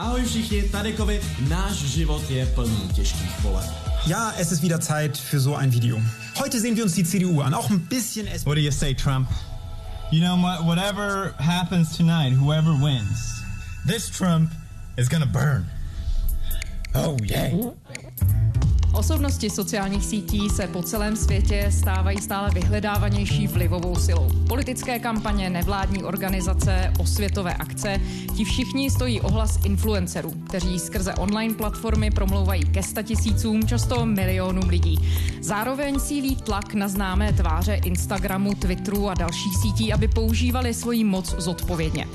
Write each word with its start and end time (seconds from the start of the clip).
Ahoj 0.00 0.24
všichni, 0.24 0.62
tady 0.62 0.92
Kovy. 0.92 1.20
Náš 1.48 1.76
život 1.76 2.30
je 2.30 2.46
plný 2.46 2.88
těžkých 2.94 3.40
voleb. 3.40 3.70
Ja, 4.06 4.32
es 4.38 4.52
ist 4.52 4.62
wieder 4.62 4.80
Zeit 4.80 5.18
für 5.18 5.40
so 5.40 5.54
ein 5.54 5.72
Video. 5.72 6.00
Heute 6.38 6.60
sehen 6.60 6.74
wir 6.76 6.84
uns 6.84 6.94
die 6.94 7.04
CDU 7.04 7.42
an, 7.42 7.54
auch 7.54 7.70
ein 7.70 7.80
bisschen 7.80 8.26
SPD. 8.26 8.46
What 8.46 8.56
do 8.56 8.62
you 8.62 8.72
say, 8.72 8.94
Trump? 8.94 9.28
You 10.10 10.20
know 10.20 10.36
what? 10.42 10.64
Whatever 10.64 11.34
happens 11.38 11.96
tonight, 11.96 12.32
whoever 12.32 12.72
wins, 12.72 13.42
This 13.86 14.08
Trump 14.08 14.50
is 14.96 15.08
gonna 15.08 15.26
burn. 15.26 15.66
Oh 16.94 17.18
yeah. 17.22 17.52
Osobnosti 18.94 19.50
sociálních 19.50 20.04
sítí 20.04 20.50
se 20.50 20.66
po 20.66 20.82
celém 20.82 21.16
světě 21.16 21.66
stávají 21.70 22.18
stále 22.18 22.50
vyhledávanější 22.50 23.46
vlivovou 23.46 23.96
silou. 23.96 24.28
Politické 24.48 24.98
kampaně, 24.98 25.50
nevládní 25.50 26.04
organizace, 26.04 26.92
osvětové 26.98 27.54
akce, 27.54 28.00
ti 28.36 28.44
všichni 28.44 28.90
stojí 28.90 29.20
ohlas 29.20 29.64
influencerů, 29.64 30.30
kteří 30.30 30.78
skrze 30.78 31.14
online 31.14 31.54
platformy 31.54 32.10
promlouvají 32.10 32.64
ke 32.64 32.82
statisícům, 32.82 33.66
často 33.66 34.06
milionům 34.06 34.68
lidí. 34.68 34.98
Zároveň 35.40 36.00
sílí 36.00 36.36
tlak 36.36 36.74
na 36.74 36.88
známé 36.88 37.32
tváře 37.32 37.74
Instagramu, 37.74 38.54
Twitteru 38.54 39.08
a 39.08 39.14
dalších 39.14 39.56
sítí, 39.62 39.92
aby 39.92 40.08
používali 40.08 40.74
svoji 40.74 41.04
moc 41.04 41.34
zodpovědně. 41.38 42.06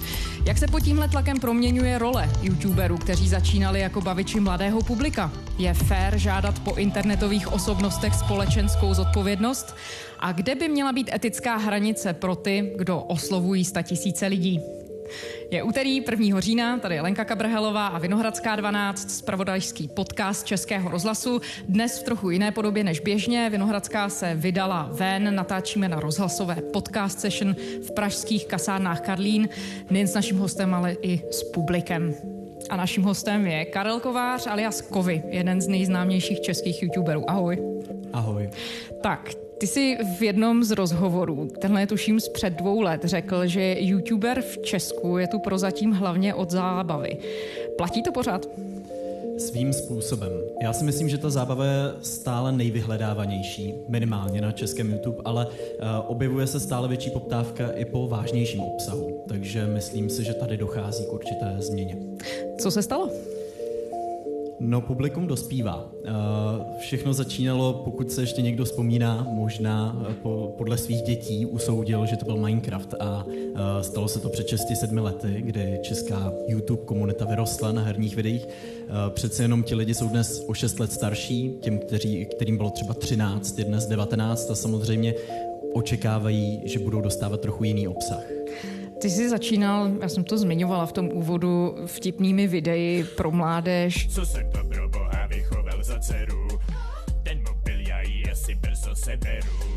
Jak 0.46 0.58
se 0.58 0.68
pod 0.68 0.80
tímhle 0.80 1.08
tlakem 1.08 1.40
proměňuje 1.40 1.98
role 1.98 2.30
youtuberů, 2.42 2.98
kteří 2.98 3.30
začínali 3.30 3.80
jako 3.80 4.02
baviči 4.02 4.40
mladého 4.40 4.82
publika? 4.82 5.32
Je 5.58 5.74
fér 5.74 6.18
žádat 6.18 6.60
po 6.60 6.76
internetových 6.76 7.54
osobnostech 7.54 8.14
společenskou 8.14 8.94
zodpovědnost? 8.94 9.76
A 10.20 10.32
kde 10.32 10.56
by 10.56 10.70
měla 10.70 10.92
být 10.92 11.10
etická 11.14 11.56
hranice 11.56 12.14
pro 12.14 12.36
ty, 12.36 12.74
kdo 12.78 13.00
oslovují 13.00 13.66
statisíce 13.66 14.28
lidí? 14.28 14.60
Je 15.52 15.64
úterý 15.64 16.04
1. 16.12 16.40
října, 16.40 16.80
tady 16.80 16.96
je 16.96 17.02
Lenka 17.02 17.26
Kabrhelová 17.26 17.88
a 17.88 18.00
Vinohradská 18.00 18.56
12, 18.56 19.12
spravodajský 19.12 19.88
podcast 19.88 20.46
Českého 20.46 20.92
rozhlasu. 20.92 21.42
Dnes 21.70 22.00
v 22.00 22.04
trochu 22.04 22.30
jiné 22.30 22.52
podobě 22.52 22.84
než 22.84 23.00
běžně. 23.00 23.50
Vinohradská 23.50 24.10
se 24.10 24.36
vydala 24.36 24.90
ven, 24.92 25.36
natáčíme 25.36 25.90
na 25.90 26.00
rozhlasové 26.00 26.56
podcast 26.56 27.20
session 27.20 27.56
v 27.88 27.92
pražských 27.92 28.46
kasárnách 28.46 29.02
Karlín, 29.02 29.50
nejen 29.90 30.08
s 30.08 30.14
naším 30.14 30.38
hostem, 30.38 30.74
ale 30.74 30.94
i 31.02 31.22
s 31.32 31.44
publikem. 31.44 32.16
A 32.70 32.78
naším 32.78 33.04
hostem 33.04 33.48
je 33.48 33.66
Karel 33.66 34.00
Kovář 34.00 34.48
alias 34.48 34.82
Kovy, 34.82 35.24
jeden 35.30 35.62
z 35.62 35.68
nejznámějších 35.68 36.42
českých 36.42 36.84
youtuberů. 36.84 37.30
Ahoj. 37.30 37.58
Ahoj. 38.14 38.50
Tak, 39.02 39.34
ty 39.58 39.68
jsi 39.68 39.98
v 40.18 40.22
jednom 40.22 40.64
z 40.64 40.72
rozhovorů, 40.72 41.48
tenhle 41.62 41.82
je 41.82 41.88
tuším 41.88 42.20
z 42.20 42.30
před 42.30 42.54
dvou 42.54 42.82
let, 42.82 43.02
řekl, 43.04 43.48
že 43.48 43.76
youtuber 43.80 44.42
v 44.42 44.58
Česku 44.58 45.18
je 45.18 45.28
tu 45.28 45.40
prozatím 45.40 45.92
hlavně 45.92 46.34
od 46.34 46.52
zábavy. 46.52 47.18
Platí 47.78 48.04
to 48.04 48.12
pořád? 48.12 48.48
Svým 49.38 49.74
způsobem. 49.74 50.32
Já 50.64 50.74
si 50.74 50.84
myslím, 50.84 51.10
že 51.10 51.18
ta 51.18 51.30
zábava 51.30 51.66
je 51.66 51.80
stále 52.02 52.52
nejvyhledávanější, 52.52 53.74
minimálně 53.88 54.42
na 54.42 54.52
českém 54.52 54.92
YouTube, 54.92 55.18
ale 55.26 55.46
uh, 55.46 55.52
objevuje 56.08 56.48
se 56.48 56.60
stále 56.60 56.88
větší 56.88 57.10
poptávka 57.10 57.70
i 57.70 57.86
po 57.86 58.08
vážnějším 58.08 58.62
obsahu. 58.62 59.24
Takže 59.28 59.68
myslím 59.68 60.10
si, 60.10 60.24
že 60.24 60.34
tady 60.34 60.58
dochází 60.58 61.06
k 61.06 61.14
určité 61.14 61.56
změně. 61.60 61.98
Co 62.58 62.72
se 62.72 62.82
stalo? 62.82 63.10
No, 64.60 64.82
publikum 64.82 65.28
dospívá. 65.28 65.92
Eh, 66.06 66.12
Všechno 66.80 67.14
začínalo, 67.14 67.74
pokud 67.74 68.12
se 68.12 68.22
ještě 68.22 68.42
někdo 68.42 68.66
vzpomíná, 68.66 69.28
možná 69.30 70.06
eh, 70.10 70.14
po, 70.14 70.56
podle 70.58 70.78
svých 70.78 71.02
dětí 71.02 71.46
usoudil, 71.46 72.06
že 72.06 72.18
to 72.18 72.26
byl 72.26 72.38
Minecraft 72.38 72.94
a 73.00 73.26
eh, 73.30 73.84
stalo 73.84 74.08
se 74.08 74.20
to 74.20 74.30
před 74.30 74.48
6-7 74.48 75.04
lety, 75.04 75.36
kdy 75.40 75.80
česká 75.82 76.34
YouTube 76.48 76.82
komunita 76.86 77.26
vyrostla 77.26 77.72
na 77.72 77.82
herních 77.82 78.16
videích. 78.16 78.48
Přece 79.10 79.44
jenom 79.44 79.64
ti 79.64 79.76
lidi 79.76 79.94
jsou 79.94 80.08
dnes 80.08 80.44
o 80.48 80.54
6 80.54 80.80
let 80.80 80.92
starší, 80.92 81.58
těm, 81.62 81.80
kteří, 81.80 82.26
kterým 82.26 82.58
bylo 82.58 82.70
třeba 82.70 82.94
13, 82.94 83.60
je 83.60 83.66
dnes 83.66 83.86
19 83.86 84.52
a 84.52 84.56
samozřejmě 84.56 85.14
očekávají, 85.74 86.62
že 86.66 86.80
budou 86.80 87.02
dostávat 87.02 87.42
trochu 87.42 87.64
jiný 87.64 87.88
obsah. 87.88 88.24
Ty 89.06 89.12
jsi 89.12 89.30
začínal, 89.30 89.92
já 90.02 90.10
jsem 90.10 90.24
to 90.24 90.38
zmiňovala 90.38 90.86
v 90.86 90.92
tom 90.92 91.10
úvodu, 91.14 91.76
vtipnými 91.86 92.48
videi 92.48 93.04
pro 93.04 93.32
mládež. 93.32 94.08
Co 94.08 94.26
jsem 94.26 94.52
to 94.52 94.60
pro 94.64 94.90
boha 94.90 95.28
vychoval 95.28 95.84
za 95.84 96.00
dceru? 96.00 96.48
Ten 97.24 97.38
mobil 97.38 97.88
já 97.88 98.02
jí 98.02 98.30
asi 98.32 98.56
brzo 98.56 98.96
seberu. 98.96 99.75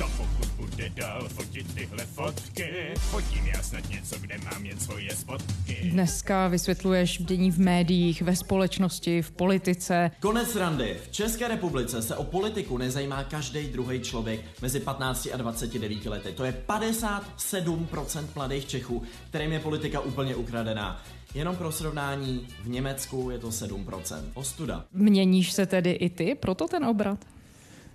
To 0.00 0.06
pokud 0.16 0.48
bude 0.56 0.88
dál 0.88 1.28
fotit 1.28 1.74
tyhle 1.74 2.06
fotky, 2.06 2.94
fotím 2.96 3.46
já 3.46 3.62
snad 3.62 3.88
něco, 3.88 4.18
kde 4.18 4.38
mám 4.38 4.66
jen 4.66 4.80
svoje 4.80 5.16
spotky. 5.16 5.90
Dneska 5.92 6.48
vysvětluješ 6.48 7.18
dění 7.18 7.50
v 7.50 7.58
médiích, 7.58 8.22
ve 8.22 8.36
společnosti, 8.36 9.22
v 9.22 9.30
politice. 9.30 10.10
Konec 10.20 10.56
randy. 10.56 10.96
V 11.04 11.12
České 11.12 11.48
republice 11.48 12.02
se 12.02 12.16
o 12.16 12.24
politiku 12.24 12.78
nezajímá 12.78 13.24
každý 13.24 13.68
druhý 13.68 14.00
člověk 14.00 14.40
mezi 14.62 14.80
15 14.80 15.28
a 15.32 15.36
29 15.36 16.06
lety. 16.06 16.32
To 16.32 16.44
je 16.44 16.64
57% 16.68 18.26
mladých 18.34 18.66
Čechů, 18.66 19.02
kterým 19.28 19.52
je 19.52 19.60
politika 19.60 20.00
úplně 20.00 20.34
ukradená. 20.34 21.02
Jenom 21.34 21.56
pro 21.56 21.72
srovnání, 21.72 22.48
v 22.62 22.68
Německu 22.68 23.30
je 23.30 23.38
to 23.38 23.48
7%. 23.48 24.22
Ostuda. 24.34 24.84
Měníš 24.92 25.52
se 25.52 25.66
tedy 25.66 25.90
i 25.90 26.10
ty, 26.10 26.34
proto 26.34 26.68
ten 26.68 26.84
obrat? 26.84 27.18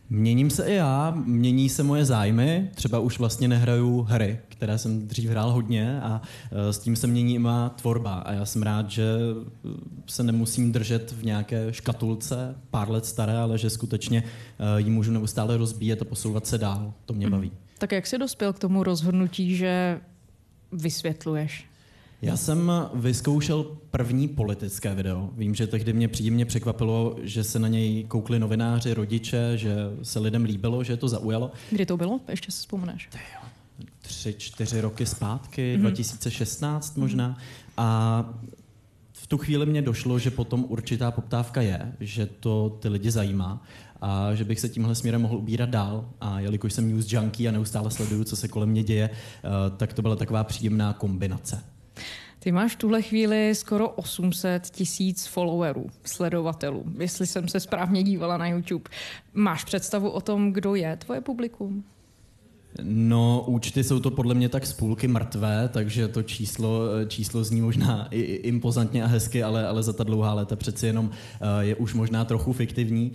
Měním 0.09 0.49
se 0.49 0.65
i 0.65 0.75
já, 0.75 1.13
mění 1.25 1.69
se 1.69 1.83
moje 1.83 2.05
zájmy, 2.05 2.69
třeba 2.75 2.99
už 2.99 3.19
vlastně 3.19 3.47
nehraju 3.47 4.01
hry, 4.01 4.39
které 4.49 4.77
jsem 4.77 5.07
dřív 5.07 5.29
hrál 5.29 5.51
hodně 5.51 6.01
a 6.01 6.21
e, 6.51 6.73
s 6.73 6.79
tím 6.79 6.95
se 6.95 7.07
mění 7.07 7.35
i 7.35 7.39
má 7.39 7.69
tvorba 7.69 8.13
a 8.13 8.33
já 8.33 8.45
jsem 8.45 8.63
rád, 8.63 8.89
že 8.89 9.03
e, 9.03 9.69
se 10.05 10.23
nemusím 10.23 10.71
držet 10.71 11.11
v 11.11 11.25
nějaké 11.25 11.73
škatulce 11.73 12.55
pár 12.69 12.89
let 12.89 13.05
staré, 13.05 13.37
ale 13.37 13.57
že 13.57 13.69
skutečně 13.69 14.23
e, 14.77 14.81
ji 14.81 14.89
můžu 14.89 15.11
neustále 15.11 15.57
rozbíjet 15.57 16.01
a 16.01 16.05
posouvat 16.05 16.47
se 16.47 16.57
dál. 16.57 16.93
To 17.05 17.13
mě 17.13 17.29
baví. 17.29 17.51
Tak 17.77 17.91
jak 17.91 18.07
jsi 18.07 18.17
dospěl 18.17 18.53
k 18.53 18.59
tomu 18.59 18.83
rozhodnutí, 18.83 19.55
že 19.55 19.99
vysvětluješ? 20.71 21.65
Já 22.25 22.37
jsem 22.37 22.71
vyzkoušel 22.93 23.65
první 23.91 24.27
politické 24.27 24.95
video. 24.95 25.29
Vím, 25.37 25.55
že 25.55 25.67
tehdy 25.67 25.93
mě 25.93 26.07
příjemně 26.07 26.45
překvapilo, 26.45 27.15
že 27.21 27.43
se 27.43 27.59
na 27.59 27.67
něj 27.67 28.03
koukli 28.03 28.39
novináři, 28.39 28.93
rodiče, 28.93 29.51
že 29.57 29.75
se 30.03 30.19
lidem 30.19 30.43
líbilo, 30.43 30.83
že 30.83 30.93
je 30.93 30.97
to 30.97 31.07
zaujalo. 31.07 31.51
Kdy 31.71 31.85
to 31.85 31.97
bylo? 31.97 32.19
Ještě 32.27 32.51
si 32.51 32.57
vzpomeneš. 32.57 33.09
Tři, 34.01 34.35
čtyři 34.37 34.81
roky 34.81 35.05
zpátky, 35.05 35.75
mm-hmm. 35.77 35.81
2016 35.81 36.97
možná. 36.97 37.37
A 37.77 38.19
v 39.13 39.27
tu 39.27 39.37
chvíli 39.37 39.65
mě 39.65 39.81
došlo, 39.81 40.19
že 40.19 40.31
potom 40.31 40.65
určitá 40.69 41.11
poptávka 41.11 41.61
je, 41.61 41.93
že 41.99 42.25
to 42.25 42.77
ty 42.81 42.89
lidi 42.89 43.11
zajímá 43.11 43.63
a 44.01 44.33
že 44.33 44.43
bych 44.43 44.59
se 44.59 44.69
tímhle 44.69 44.95
směrem 44.95 45.21
mohl 45.21 45.37
ubírat 45.37 45.69
dál. 45.69 46.05
A 46.21 46.39
jelikož 46.39 46.73
jsem 46.73 46.89
news 46.89 47.11
junkie 47.11 47.49
a 47.49 47.51
neustále 47.51 47.91
sleduju, 47.91 48.23
co 48.23 48.35
se 48.35 48.47
kolem 48.47 48.69
mě 48.69 48.83
děje, 48.83 49.09
eh, 49.09 49.49
tak 49.77 49.93
to 49.93 50.01
byla 50.01 50.15
taková 50.15 50.43
příjemná 50.43 50.93
kombinace. 50.93 51.74
Ty 52.45 52.51
máš 52.51 52.73
v 52.73 52.77
tuhle 52.77 53.01
chvíli 53.01 53.55
skoro 53.55 53.89
800 53.89 54.69
tisíc 54.69 55.25
followerů, 55.25 55.85
sledovatelů, 56.03 56.85
jestli 56.99 57.27
jsem 57.27 57.47
se 57.47 57.59
správně 57.59 58.03
dívala 58.03 58.37
na 58.37 58.47
YouTube. 58.47 58.89
Máš 59.33 59.63
představu 59.63 60.09
o 60.09 60.21
tom, 60.21 60.53
kdo 60.53 60.75
je 60.75 60.97
tvoje 60.97 61.21
publikum? 61.21 61.83
No, 62.83 63.43
účty 63.47 63.83
jsou 63.83 63.99
to 63.99 64.11
podle 64.11 64.33
mě 64.33 64.49
tak 64.49 64.65
z 64.65 64.73
půlky 64.73 65.07
mrtvé, 65.07 65.69
takže 65.73 66.07
to 66.07 66.23
číslo, 66.23 66.79
číslo 67.07 67.43
zní 67.43 67.61
možná 67.61 68.07
i, 68.11 68.21
impozantně 68.21 69.03
a 69.03 69.07
hezky, 69.07 69.43
ale, 69.43 69.67
ale 69.67 69.83
za 69.83 69.93
ta 69.93 70.03
dlouhá 70.03 70.33
léta 70.33 70.55
přeci 70.55 70.87
jenom 70.87 71.05
uh, 71.05 71.11
je 71.59 71.75
už 71.75 71.93
možná 71.93 72.25
trochu 72.25 72.53
fiktivní. 72.53 73.11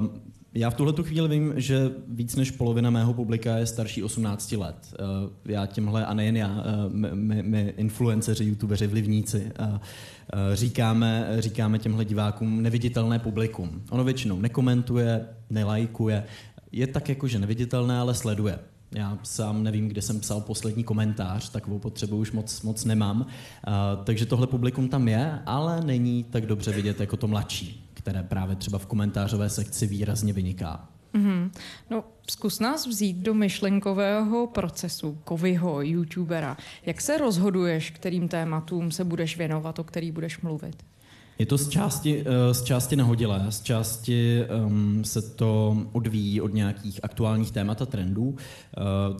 Uh, 0.00 0.06
já 0.54 0.70
v 0.70 0.74
tuhle 0.74 0.92
tu 0.92 1.02
chvíli 1.02 1.28
vím, 1.28 1.52
že 1.56 1.90
víc 2.08 2.36
než 2.36 2.50
polovina 2.50 2.90
mého 2.90 3.14
publika 3.14 3.56
je 3.56 3.66
starší 3.66 4.02
18 4.02 4.52
let. 4.52 4.94
Uh, 5.00 5.30
já 5.44 5.66
tímhle, 5.66 6.06
a 6.06 6.14
nejen 6.14 6.36
já, 6.36 6.48
uh, 6.48 6.92
my, 6.92 7.42
my, 7.42 7.74
influenceři, 7.76 8.44
youtubeři, 8.44 8.86
vlivníci, 8.86 9.52
uh, 9.60 9.78
říkáme, 10.52 11.28
říkáme 11.38 11.78
těmhle 11.78 12.04
divákům 12.04 12.62
neviditelné 12.62 13.18
publikum. 13.18 13.82
Ono 13.90 14.04
většinou 14.04 14.40
nekomentuje, 14.40 15.26
nelajkuje, 15.50 16.24
je 16.72 16.86
tak 16.86 17.08
jako, 17.08 17.28
že 17.28 17.38
neviditelné, 17.38 17.98
ale 17.98 18.14
sleduje. 18.14 18.58
Já 18.94 19.18
sám 19.22 19.62
nevím, 19.62 19.88
kde 19.88 20.02
jsem 20.02 20.20
psal 20.20 20.40
poslední 20.40 20.84
komentář, 20.84 21.50
takovou 21.50 21.78
potřebu 21.78 22.16
už 22.16 22.32
moc, 22.32 22.62
moc 22.62 22.84
nemám. 22.84 23.26
Takže 24.04 24.26
tohle 24.26 24.46
publikum 24.46 24.88
tam 24.88 25.08
je, 25.08 25.38
ale 25.46 25.80
není 25.80 26.24
tak 26.24 26.46
dobře 26.46 26.72
vidět 26.72 27.00
jako 27.00 27.16
to 27.16 27.28
mladší, 27.28 27.83
které 28.04 28.22
právě 28.22 28.56
třeba 28.56 28.78
v 28.78 28.86
komentářové 28.86 29.50
sekci 29.50 29.86
výrazně 29.86 30.32
vyniká. 30.32 30.88
Mm-hmm. 31.14 31.50
No, 31.90 32.04
zkus 32.30 32.60
nás 32.60 32.86
vzít 32.86 33.16
do 33.16 33.34
myšlenkového 33.34 34.46
procesu 34.46 35.18
Kovyho, 35.24 35.82
youtubera. 35.82 36.56
Jak 36.86 37.00
se 37.00 37.18
rozhoduješ, 37.18 37.90
kterým 37.90 38.28
tématům 38.28 38.90
se 38.90 39.04
budeš 39.04 39.36
věnovat, 39.36 39.78
o 39.78 39.84
který 39.84 40.12
budeš 40.12 40.40
mluvit? 40.40 40.84
Je 41.38 41.46
to 41.46 41.58
z 41.58 41.68
části, 41.68 42.24
z 42.52 42.62
části 42.62 42.96
nahodilé, 42.96 43.46
z 43.48 43.62
části 43.62 44.44
um, 44.66 45.04
se 45.04 45.22
to 45.22 45.76
odvíjí 45.92 46.40
od 46.40 46.54
nějakých 46.54 47.00
aktuálních 47.02 47.50
témat 47.50 47.82
a 47.82 47.86
trendů. 47.86 48.22
Uh, 48.24 48.36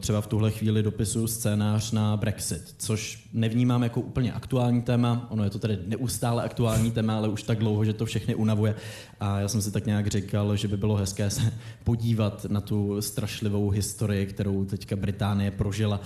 třeba 0.01 0.21
v 0.21 0.27
tuhle 0.27 0.51
chvíli 0.51 0.83
dopisuju 0.83 1.27
scénář 1.27 1.93
na 1.93 2.17
Brexit, 2.17 2.75
což 2.79 3.29
nevnímám 3.33 3.83
jako 3.83 4.01
úplně 4.01 4.33
aktuální 4.33 4.83
téma. 4.83 5.27
Ono 5.31 5.45
je 5.45 5.51
to 5.51 5.59
tedy 5.59 5.79
neustále 5.87 6.43
aktuální 6.43 6.91
téma, 6.91 7.17
ale 7.17 7.29
už 7.29 7.43
tak 7.43 7.59
dlouho, 7.59 7.85
že 7.85 7.93
to 7.93 8.07
všechny 8.07 8.35
unavuje. 8.35 8.75
A 9.21 9.41
já 9.41 9.49
jsem 9.49 9.63
si 9.63 9.71
tak 9.71 9.87
nějak 9.87 10.07
říkal, 10.07 10.57
že 10.57 10.69
by 10.69 10.77
bylo 10.77 10.97
hezké 10.97 11.31
se 11.31 11.53
podívat 11.85 12.47
na 12.49 12.61
tu 12.61 13.03
strašlivou 13.03 13.71
historii, 13.71 14.27
kterou 14.27 14.65
teďka 14.65 14.97
Británie 14.97 15.51
prožila 15.51 16.01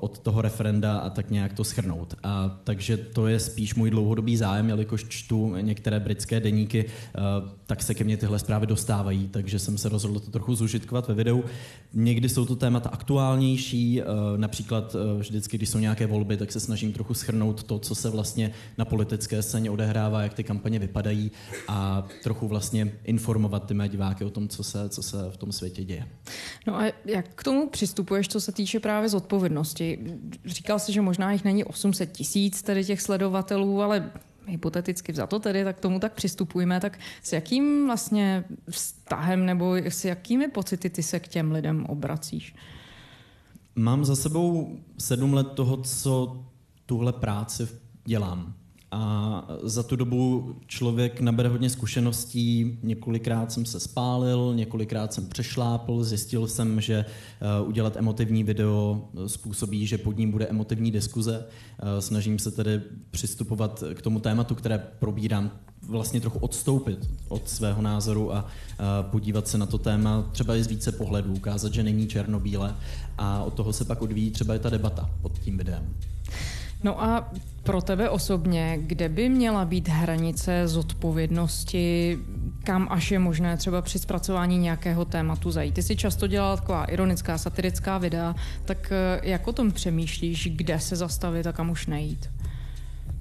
od 0.00 0.18
toho 0.18 0.42
referenda 0.42 0.98
a 0.98 1.10
tak 1.10 1.30
nějak 1.30 1.52
to 1.52 1.64
schrnout. 1.64 2.14
A 2.22 2.60
takže 2.64 2.96
to 2.96 3.26
je 3.26 3.40
spíš 3.40 3.74
můj 3.74 3.90
dlouhodobý 3.90 4.36
zájem, 4.36 4.68
jelikož 4.68 5.04
čtu 5.08 5.41
některé 5.48 6.00
britské 6.00 6.40
deníky, 6.40 6.84
tak 7.66 7.82
se 7.82 7.94
ke 7.94 8.04
mně 8.04 8.16
tyhle 8.16 8.38
zprávy 8.38 8.66
dostávají, 8.66 9.28
takže 9.28 9.58
jsem 9.58 9.78
se 9.78 9.88
rozhodl 9.88 10.20
to 10.20 10.30
trochu 10.30 10.54
zužitkovat 10.54 11.08
ve 11.08 11.14
videu. 11.14 11.44
Někdy 11.94 12.28
jsou 12.28 12.44
to 12.44 12.56
témata 12.56 12.88
aktuálnější, 12.88 14.02
například 14.36 14.96
vždycky, 15.18 15.56
když 15.56 15.68
jsou 15.68 15.78
nějaké 15.78 16.06
volby, 16.06 16.36
tak 16.36 16.52
se 16.52 16.60
snažím 16.60 16.92
trochu 16.92 17.14
schrnout 17.14 17.62
to, 17.62 17.78
co 17.78 17.94
se 17.94 18.10
vlastně 18.10 18.50
na 18.78 18.84
politické 18.84 19.42
scéně 19.42 19.70
odehrává, 19.70 20.22
jak 20.22 20.34
ty 20.34 20.44
kampaně 20.44 20.78
vypadají 20.78 21.30
a 21.68 22.06
trochu 22.22 22.48
vlastně 22.48 22.92
informovat 23.04 23.66
ty 23.66 23.74
mé 23.74 23.88
diváky 23.88 24.24
o 24.24 24.30
tom, 24.30 24.48
co 24.48 24.62
se, 24.62 24.88
co 24.88 25.02
se 25.02 25.30
v 25.30 25.36
tom 25.36 25.52
světě 25.52 25.84
děje. 25.84 26.08
No 26.66 26.76
a 26.76 26.92
jak 27.04 27.34
k 27.34 27.44
tomu 27.44 27.68
přistupuješ, 27.68 28.28
co 28.28 28.40
se 28.40 28.52
týče 28.52 28.80
právě 28.80 29.08
zodpovědnosti? 29.08 29.98
Říkal 30.44 30.78
jsi, 30.78 30.92
že 30.92 31.00
možná 31.00 31.32
jich 31.32 31.44
není 31.44 31.64
800 31.64 32.12
tisíc 32.12 32.62
tady 32.62 32.84
těch 32.84 33.00
sledovatelů, 33.00 33.82
ale 33.82 34.10
hypoteticky 34.46 35.12
za 35.12 35.26
to 35.26 35.38
tedy, 35.38 35.64
tak 35.64 35.80
tomu 35.80 35.98
tak 35.98 36.12
přistupujeme, 36.12 36.80
tak 36.80 36.98
s 37.22 37.32
jakým 37.32 37.86
vlastně 37.86 38.44
vztahem 38.70 39.46
nebo 39.46 39.74
s 39.74 40.04
jakými 40.04 40.48
pocity 40.48 40.90
ty 40.90 41.02
se 41.02 41.20
k 41.20 41.28
těm 41.28 41.52
lidem 41.52 41.86
obracíš? 41.86 42.54
Mám 43.74 44.04
za 44.04 44.16
sebou 44.16 44.78
sedm 44.98 45.34
let 45.34 45.48
toho, 45.54 45.76
co 45.76 46.42
tuhle 46.86 47.12
práci 47.12 47.68
dělám. 48.04 48.54
A 48.92 49.44
za 49.62 49.82
tu 49.82 49.96
dobu 49.96 50.54
člověk 50.66 51.20
nabere 51.20 51.48
hodně 51.48 51.70
zkušeností, 51.70 52.78
několikrát 52.82 53.52
jsem 53.52 53.64
se 53.64 53.80
spálil, 53.80 54.52
několikrát 54.54 55.12
jsem 55.12 55.26
přešlápl, 55.26 56.04
zjistil 56.04 56.46
jsem, 56.46 56.80
že 56.80 56.94
eh, 57.04 57.62
udělat 57.66 57.96
emotivní 57.96 58.44
video 58.44 59.04
způsobí, 59.26 59.86
že 59.86 59.98
pod 59.98 60.18
ním 60.18 60.30
bude 60.30 60.46
emotivní 60.46 60.90
diskuze. 60.90 61.44
Eh, 61.78 62.02
snažím 62.02 62.38
se 62.38 62.50
tedy 62.50 62.80
přistupovat 63.10 63.84
k 63.94 64.02
tomu 64.02 64.20
tématu, 64.20 64.54
které 64.54 64.78
probírám, 64.78 65.50
vlastně 65.82 66.20
trochu 66.20 66.38
odstoupit 66.38 67.10
od 67.28 67.48
svého 67.48 67.82
názoru 67.82 68.34
a 68.34 68.46
podívat 69.02 69.48
se 69.48 69.58
na 69.58 69.66
to 69.66 69.78
téma 69.78 70.28
třeba 70.32 70.56
i 70.56 70.62
z 70.62 70.66
více 70.66 70.92
pohledů, 70.92 71.34
ukázat, 71.34 71.74
že 71.74 71.82
není 71.82 72.06
černobíle 72.06 72.76
a 73.18 73.42
od 73.42 73.54
toho 73.54 73.72
se 73.72 73.84
pak 73.84 74.02
odvíjí 74.02 74.30
třeba 74.30 74.54
i 74.54 74.58
ta 74.58 74.70
debata 74.70 75.10
pod 75.22 75.38
tím 75.38 75.58
videem. 75.58 75.94
No 76.82 77.02
a 77.02 77.32
pro 77.62 77.82
tebe 77.82 78.10
osobně, 78.10 78.78
kde 78.80 79.08
by 79.08 79.28
měla 79.28 79.64
být 79.64 79.88
hranice 79.88 80.68
zodpovědnosti, 80.68 82.18
kam 82.64 82.88
až 82.90 83.10
je 83.10 83.18
možné 83.18 83.56
třeba 83.56 83.82
při 83.82 83.98
zpracování 83.98 84.58
nějakého 84.58 85.04
tématu 85.04 85.50
zajít? 85.50 85.74
Ty 85.74 85.82
si 85.82 85.96
často 85.96 86.26
dělala 86.26 86.56
taková 86.56 86.84
ironická, 86.84 87.38
satirická 87.38 87.98
videa, 87.98 88.34
tak 88.64 88.92
eh, 88.92 89.20
jak 89.22 89.48
o 89.48 89.52
tom 89.52 89.72
přemýšlíš, 89.72 90.48
kde 90.52 90.80
se 90.80 90.96
zastavit 90.96 91.46
a 91.46 91.52
kam 91.52 91.70
už 91.70 91.86
nejít? 91.86 92.30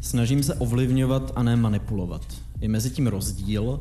Snažím 0.02 0.44
se 0.44 0.54
ovlivňovat 0.54 1.31
a 1.36 1.44
ne 1.44 1.56
manipulovat. 1.56 2.22
Je 2.62 2.69
mezi 2.69 2.90
tím 2.90 3.08
rozdíl. 3.08 3.63
Uh, 3.63 3.80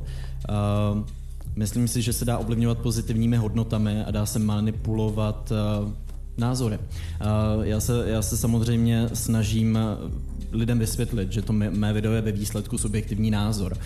myslím 1.57 1.89
si, 1.89 2.03
že 2.03 2.13
se 2.13 2.25
dá 2.25 2.39
ovlivňovat 2.39 2.79
pozitivními 2.79 3.37
hodnotami 3.37 4.05
a 4.05 4.11
dá 4.11 4.27
se 4.27 4.39
manipulovat 4.39 5.53
uh, 5.83 5.93
názory. 6.41 6.79
Já 7.63 7.81
se, 7.81 8.05
já 8.07 8.23
se 8.23 8.37
samozřejmě 8.37 9.09
snažím 9.13 9.79
lidem 10.53 10.79
vysvětlit, 10.79 11.33
že 11.33 11.43
to 11.43 11.53
mé 11.53 11.93
video 11.93 12.13
je 12.13 12.21
ve 12.21 12.33
výsledku 12.33 12.79
subjektivní 12.79 13.31
názor, 13.31 13.77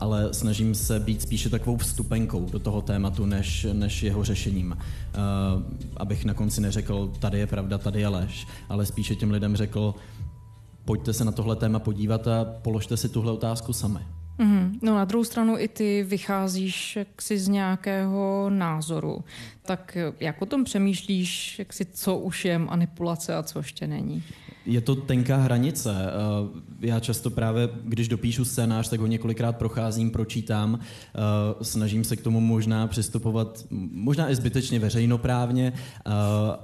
ale 0.00 0.28
snažím 0.34 0.74
se 0.74 1.00
být 1.00 1.22
spíše 1.22 1.50
takovou 1.50 1.76
vstupenkou 1.76 2.46
do 2.52 2.58
toho 2.58 2.82
tématu, 2.82 3.26
než, 3.26 3.66
než 3.72 4.02
jeho 4.02 4.24
řešením. 4.24 4.76
Abych 5.96 6.24
na 6.24 6.34
konci 6.34 6.60
neřekl, 6.60 7.12
tady 7.18 7.38
je 7.38 7.46
pravda, 7.46 7.78
tady 7.78 8.00
je 8.00 8.08
lež, 8.08 8.46
ale 8.68 8.86
spíše 8.86 9.16
těm 9.16 9.30
lidem 9.30 9.56
řekl, 9.56 9.94
pojďte 10.84 11.12
se 11.12 11.24
na 11.24 11.32
tohle 11.32 11.56
téma 11.56 11.78
podívat 11.78 12.28
a 12.28 12.44
položte 12.62 12.96
si 12.96 13.08
tuhle 13.08 13.32
otázku 13.32 13.72
sami. 13.72 14.00
Mm-hmm. 14.40 14.78
No 14.82 14.94
na 14.94 15.04
druhou 15.04 15.24
stranu 15.24 15.58
i 15.58 15.68
ty 15.68 16.02
vycházíš 16.02 16.96
jaksi 16.96 17.38
z 17.38 17.48
nějakého 17.48 18.50
názoru. 18.50 19.24
Tak 19.62 19.96
jak 20.20 20.42
o 20.42 20.46
tom 20.46 20.64
přemýšlíš, 20.64 21.58
jak 21.58 21.72
si, 21.72 21.84
co 21.84 22.18
už 22.18 22.44
je 22.44 22.58
manipulace 22.58 23.34
a 23.34 23.42
co 23.42 23.58
ještě 23.58 23.86
není? 23.86 24.22
Je 24.66 24.80
to 24.80 24.94
tenká 24.94 25.36
hranice. 25.36 25.90
Já 26.80 27.00
často 27.00 27.30
právě, 27.30 27.68
když 27.84 28.08
dopíšu 28.08 28.44
scénář, 28.44 28.88
tak 28.88 29.00
ho 29.00 29.06
několikrát 29.06 29.56
procházím, 29.56 30.10
pročítám, 30.10 30.78
eh, 30.80 31.18
snažím 31.64 32.04
se 32.04 32.16
k 32.16 32.22
tomu 32.22 32.40
možná 32.40 32.86
přistupovat, 32.86 33.64
možná 33.92 34.30
i 34.30 34.34
zbytečně 34.34 34.78
veřejnoprávně, 34.78 35.72
eh, 35.72 36.10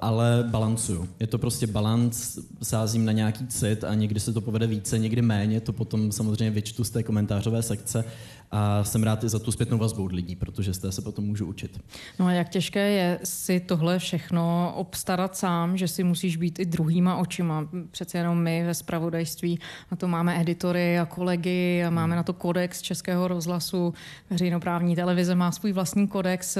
ale 0.01 0.45
balancuju. 0.51 1.09
Je 1.19 1.27
to 1.27 1.37
prostě 1.37 1.67
balanc, 1.67 2.39
sázím 2.63 3.05
na 3.05 3.11
nějaký 3.11 3.47
cit 3.47 3.83
a 3.83 3.93
někdy 3.93 4.19
se 4.19 4.33
to 4.33 4.41
povede 4.41 4.67
více, 4.67 4.99
někdy 4.99 5.21
méně, 5.21 5.61
to 5.61 5.73
potom 5.73 6.11
samozřejmě 6.11 6.51
vyčtu 6.51 6.83
z 6.83 6.89
té 6.89 7.03
komentářové 7.03 7.61
sekce 7.61 8.05
a 8.51 8.83
jsem 8.83 9.03
rád 9.03 9.23
i 9.23 9.29
za 9.29 9.39
tu 9.39 9.51
zpětnou 9.51 9.77
vazbu 9.77 10.03
od 10.03 10.11
lidí, 10.11 10.35
protože 10.35 10.73
z 10.73 10.77
té 10.77 10.91
se 10.91 11.01
potom 11.01 11.25
můžu 11.25 11.45
učit. 11.45 11.79
No 12.19 12.25
a 12.25 12.31
jak 12.31 12.49
těžké 12.49 12.91
je 12.91 13.19
si 13.23 13.59
tohle 13.59 13.99
všechno 13.99 14.73
obstarat 14.75 15.35
sám, 15.35 15.77
že 15.77 15.87
si 15.87 16.03
musíš 16.03 16.37
být 16.37 16.59
i 16.59 16.65
druhýma 16.65 17.17
očima. 17.17 17.69
Přece 17.91 18.17
jenom 18.17 18.37
my 18.37 18.63
ve 18.63 18.73
spravodajství 18.73 19.59
na 19.91 19.97
to 20.07 20.11
máme 20.11 20.41
editory 20.41 20.99
a 20.99 21.05
kolegy 21.05 21.83
a 21.83 21.89
máme 21.89 22.15
na 22.15 22.23
to 22.23 22.33
kodex 22.33 22.81
Českého 22.81 23.27
rozhlasu. 23.27 23.93
Veřejnoprávní 24.29 24.95
televize 24.95 25.35
má 25.35 25.51
svůj 25.51 25.71
vlastní 25.71 26.07
kodex. 26.07 26.57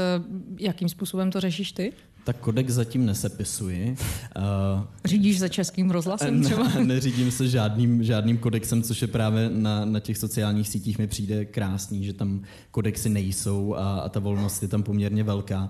Jakým 0.59 0.89
způsobem 0.89 1.31
to 1.31 1.39
řešíš 1.39 1.71
ty? 1.71 1.93
Tak 2.23 2.37
kodex 2.37 2.73
zatím 2.73 3.05
nesepisuji. 3.05 3.95
Uh, 4.37 4.83
Řídíš 5.05 5.39
za 5.39 5.47
českým 5.47 5.91
rozhlasem 5.91 6.43
třeba? 6.43 6.67
Ne, 6.67 6.83
neřídím 6.83 7.31
se 7.31 7.47
žádným, 7.47 8.03
žádným 8.03 8.37
kodexem, 8.37 8.83
což 8.83 9.01
je 9.01 9.07
právě 9.07 9.49
na, 9.49 9.85
na 9.85 9.99
těch 9.99 10.17
sociálních 10.17 10.67
sítích 10.69 10.97
mi 10.97 11.07
přijde 11.07 11.45
krásný, 11.45 12.05
že 12.05 12.13
tam 12.13 12.41
kodexy 12.71 13.09
nejsou 13.09 13.75
a, 13.75 13.99
a 13.99 14.09
ta 14.09 14.19
volnost 14.19 14.61
je 14.61 14.67
tam 14.67 14.83
poměrně 14.83 15.23
velká. 15.23 15.69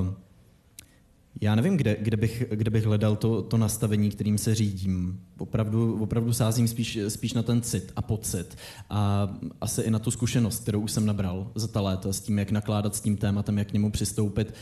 Uh, 0.00 0.14
já 1.40 1.54
nevím, 1.54 1.76
kde, 1.76 1.96
kde, 2.00 2.16
bych, 2.16 2.44
kde 2.50 2.70
bych 2.70 2.84
hledal 2.84 3.16
to, 3.16 3.42
to 3.42 3.56
nastavení, 3.56 4.10
kterým 4.10 4.38
se 4.38 4.54
řídím. 4.54 5.20
Opravdu, 5.38 6.02
opravdu 6.02 6.32
sázím 6.32 6.68
spíš, 6.68 6.98
spíš 7.08 7.32
na 7.32 7.42
ten 7.42 7.62
cit 7.62 7.92
a 7.96 8.02
pocit 8.02 8.56
a 8.90 9.28
asi 9.60 9.82
i 9.82 9.90
na 9.90 9.98
tu 9.98 10.10
zkušenost, 10.10 10.62
kterou 10.62 10.80
už 10.80 10.92
jsem 10.92 11.06
nabral 11.06 11.50
za 11.54 11.68
ta 11.68 11.80
léta 11.80 12.12
s 12.12 12.20
tím, 12.20 12.38
jak 12.38 12.50
nakládat 12.50 12.96
s 12.96 13.00
tím 13.00 13.16
tématem, 13.16 13.58
jak 13.58 13.68
k 13.68 13.72
němu 13.72 13.90
přistoupit. 13.90 14.54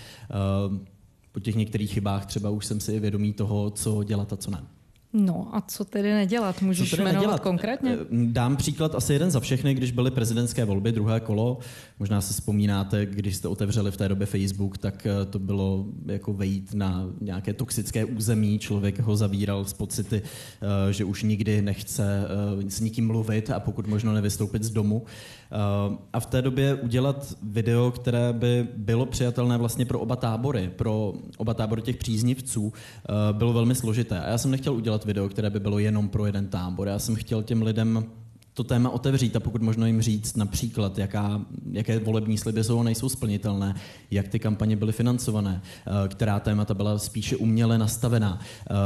Uh, 0.71 0.77
po 1.33 1.41
těch 1.41 1.55
některých 1.55 1.93
chybách 1.93 2.27
třeba 2.27 2.51
už 2.51 2.67
jsem 2.67 2.81
si 2.81 3.01
vědomý 3.01 3.33
toho, 3.33 3.71
co 3.71 4.05
dělat 4.05 4.33
a 4.33 4.37
co 4.37 4.51
ne. 4.51 4.78
No 5.13 5.49
a 5.53 5.61
co 5.61 5.85
tedy 5.85 6.13
nedělat? 6.15 6.63
Můžeš 6.63 6.91
tedy 6.91 7.03
jmenovat 7.03 7.21
nedělat? 7.21 7.41
konkrétně? 7.41 7.93
Eh, 7.93 8.07
dám 8.11 8.57
příklad 8.57 8.95
asi 8.95 9.13
jeden 9.13 9.31
za 9.31 9.41
všechny, 9.41 9.75
když 9.75 9.91
byly 9.91 10.11
prezidentské 10.11 10.65
volby, 10.65 10.93
druhé 10.93 11.21
kolo. 11.21 11.59
Možná 11.99 12.21
si 12.21 12.35
vzpomínáte, 12.35 13.07
když 13.07 13.37
jste 13.37 13.49
otevřeli 13.49 13.91
v 13.91 13.97
té 13.97 14.09
době 14.09 14.27
Facebook, 14.27 14.79
tak 14.79 15.07
eh, 15.07 15.25
to 15.25 15.39
bylo 15.39 15.87
jako 16.07 16.33
vejít 16.33 16.75
na 16.75 17.07
nějaké 17.21 17.53
toxické 17.53 18.05
území. 18.05 18.59
Člověk 18.59 18.99
ho 18.99 19.17
zavíral 19.17 19.65
z 19.65 19.73
pocity, 19.73 20.23
eh, 20.23 20.93
že 20.93 21.05
už 21.05 21.23
nikdy 21.23 21.63
nechce 21.63 22.25
s 22.69 22.81
nikým 22.81 23.07
mluvit 23.07 23.51
a 23.51 23.61
pokud 23.61 23.87
možno 23.87 24.13
nevystoupit 24.13 24.63
z 24.63 24.71
domu. 24.71 25.07
A 26.13 26.21
v 26.21 26.27
té 26.27 26.43
době 26.43 26.75
udělat 26.75 27.35
video, 27.43 27.91
které 27.91 28.33
by 28.33 28.69
bylo 28.77 29.07
přijatelné 29.07 29.59
vlastně 29.59 29.87
pro 29.87 29.99
oba 29.99 30.17
tábory, 30.17 30.71
pro 30.77 31.13
oba 31.37 31.55
tábory 31.55 31.83
těch 31.83 31.97
příznivců, 31.97 32.73
bylo 33.33 33.53
velmi 33.53 33.75
složité. 33.75 34.21
A 34.21 34.31
já 34.31 34.39
jsem 34.39 34.51
nechtěl 34.51 34.75
udělat 34.75 35.05
video, 35.05 35.29
které 35.29 35.51
by 35.51 35.61
bylo 35.61 35.79
jenom 35.79 36.09
pro 36.09 36.27
jeden 36.27 36.49
tábor. 36.49 36.89
Já 36.89 36.99
jsem 36.99 37.15
chtěl 37.15 37.43
těm 37.43 37.63
lidem 37.63 38.05
to 38.55 38.65
téma 38.65 38.91
otevřít 38.91 39.37
a 39.37 39.41
pokud 39.41 39.63
možno 39.63 39.87
jim 39.87 40.03
říct 40.03 40.37
například, 40.37 40.99
jaká, 40.99 41.41
jaké 41.73 41.99
volební 41.99 42.39
sliby 42.39 42.65
jsou 42.65 42.81
a 42.81 42.83
nejsou 42.83 43.09
splnitelné, 43.09 43.75
jak 44.11 44.29
ty 44.29 44.39
kampaně 44.39 44.77
byly 44.77 44.93
financované, 44.93 45.63
která 46.09 46.41
témata 46.41 46.75
byla 46.75 46.99
spíše 46.99 47.37
uměle 47.37 47.79
nastavená, 47.79 48.41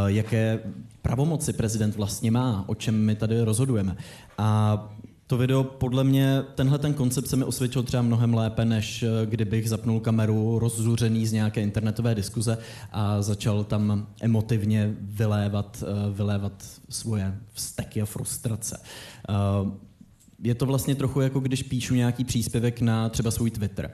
jaké 0.07 0.59
pravomoci 1.03 1.53
prezident 1.53 1.97
vlastně 1.97 2.31
má, 2.31 2.65
o 2.67 2.75
čem 2.75 3.05
my 3.05 3.15
tady 3.15 3.41
rozhodujeme. 3.41 3.97
A 4.39 4.89
to 5.27 5.37
video, 5.37 5.65
podle 5.65 6.05
mě, 6.05 6.43
tenhle 6.55 6.79
ten 6.79 6.95
koncept 6.95 7.27
se 7.27 7.37
mi 7.37 7.45
osvědčil 7.45 7.83
třeba 7.83 8.03
mnohem 8.03 8.35
lépe, 8.35 8.65
než 8.65 9.03
eh, 9.03 9.27
kdybych 9.27 9.69
zapnul 9.69 10.01
kameru 10.01 10.59
rozzuřený 10.59 11.27
z 11.27 11.33
nějaké 11.33 11.63
internetové 11.63 12.15
diskuze 12.15 12.59
a 12.93 13.23
začal 13.23 13.65
tam 13.65 14.07
emotivně 14.21 14.97
vylévat, 15.01 15.85
eh, 15.87 16.13
vylévat 16.13 16.65
svoje 16.89 17.39
vzteky 17.53 18.03
a 18.03 18.07
frustrace. 18.07 18.81
Eh, 19.29 19.33
je 20.43 20.55
to 20.55 20.67
vlastně 20.67 20.95
trochu 20.95 21.21
jako 21.21 21.41
když 21.41 21.63
píšu 21.63 21.95
nějaký 21.95 22.25
příspěvek 22.25 22.81
na 22.81 23.09
třeba 23.09 23.31
svůj 23.31 23.51
Twitter 23.51 23.91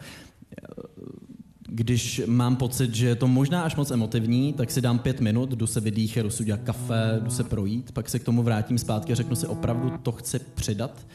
když 1.70 2.22
mám 2.26 2.56
pocit, 2.56 2.94
že 2.94 3.06
je 3.06 3.14
to 3.14 3.28
možná 3.28 3.62
až 3.62 3.76
moc 3.76 3.90
emotivní, 3.90 4.52
tak 4.52 4.70
si 4.70 4.80
dám 4.80 4.98
pět 4.98 5.20
minut, 5.20 5.50
jdu 5.50 5.66
se 5.66 5.80
vydýchat, 5.80 6.24
jdu 6.24 6.30
si 6.30 6.42
udělat 6.42 6.60
kafe, 6.60 7.20
jdu 7.22 7.30
se 7.30 7.44
projít, 7.44 7.92
pak 7.92 8.08
se 8.08 8.18
k 8.18 8.24
tomu 8.24 8.42
vrátím 8.42 8.78
zpátky 8.78 9.12
a 9.12 9.16
řeknu 9.16 9.36
si, 9.36 9.46
opravdu 9.46 9.92
to 10.02 10.12
chci 10.12 10.38
přidat. 10.38 11.06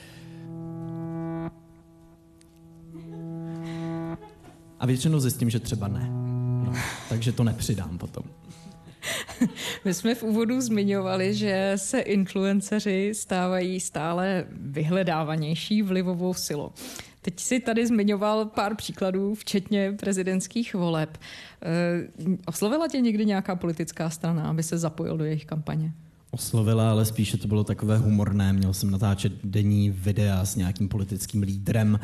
A 4.79 4.85
většinou 4.85 5.19
zjistím, 5.19 5.49
že 5.49 5.59
třeba 5.59 5.87
ne. 5.87 6.09
No, 6.65 6.73
takže 7.09 7.31
to 7.31 7.43
nepřidám 7.43 7.97
potom. 7.97 8.23
My 9.85 9.93
jsme 9.93 10.15
v 10.15 10.23
úvodu 10.23 10.61
zmiňovali, 10.61 11.33
že 11.33 11.73
se 11.75 11.99
influenceři 11.99 13.11
stávají 13.15 13.79
stále 13.79 14.45
vyhledávanější 14.51 15.81
vlivovou 15.81 16.33
silou. 16.33 16.71
Teď 17.23 17.39
si 17.39 17.59
tady 17.59 17.87
zmiňoval 17.87 18.45
pár 18.45 18.75
příkladů, 18.75 19.35
včetně 19.35 19.91
prezidentských 19.99 20.73
voleb. 20.73 21.17
E, 21.61 22.39
oslovila 22.45 22.87
tě 22.87 23.01
někdy 23.01 23.25
nějaká 23.25 23.55
politická 23.55 24.09
strana, 24.09 24.49
aby 24.49 24.63
se 24.63 24.77
zapojil 24.77 25.17
do 25.17 25.25
jejich 25.25 25.45
kampaně? 25.45 25.93
oslovila, 26.33 26.91
ale 26.91 27.05
spíše 27.05 27.37
to 27.37 27.47
bylo 27.47 27.63
takové 27.63 27.97
humorné. 27.97 28.53
Měl 28.53 28.73
jsem 28.73 28.91
natáčet 28.91 29.33
denní 29.43 29.89
videa 29.89 30.45
s 30.45 30.55
nějakým 30.55 30.89
politickým 30.89 31.41
lídrem. 31.41 31.99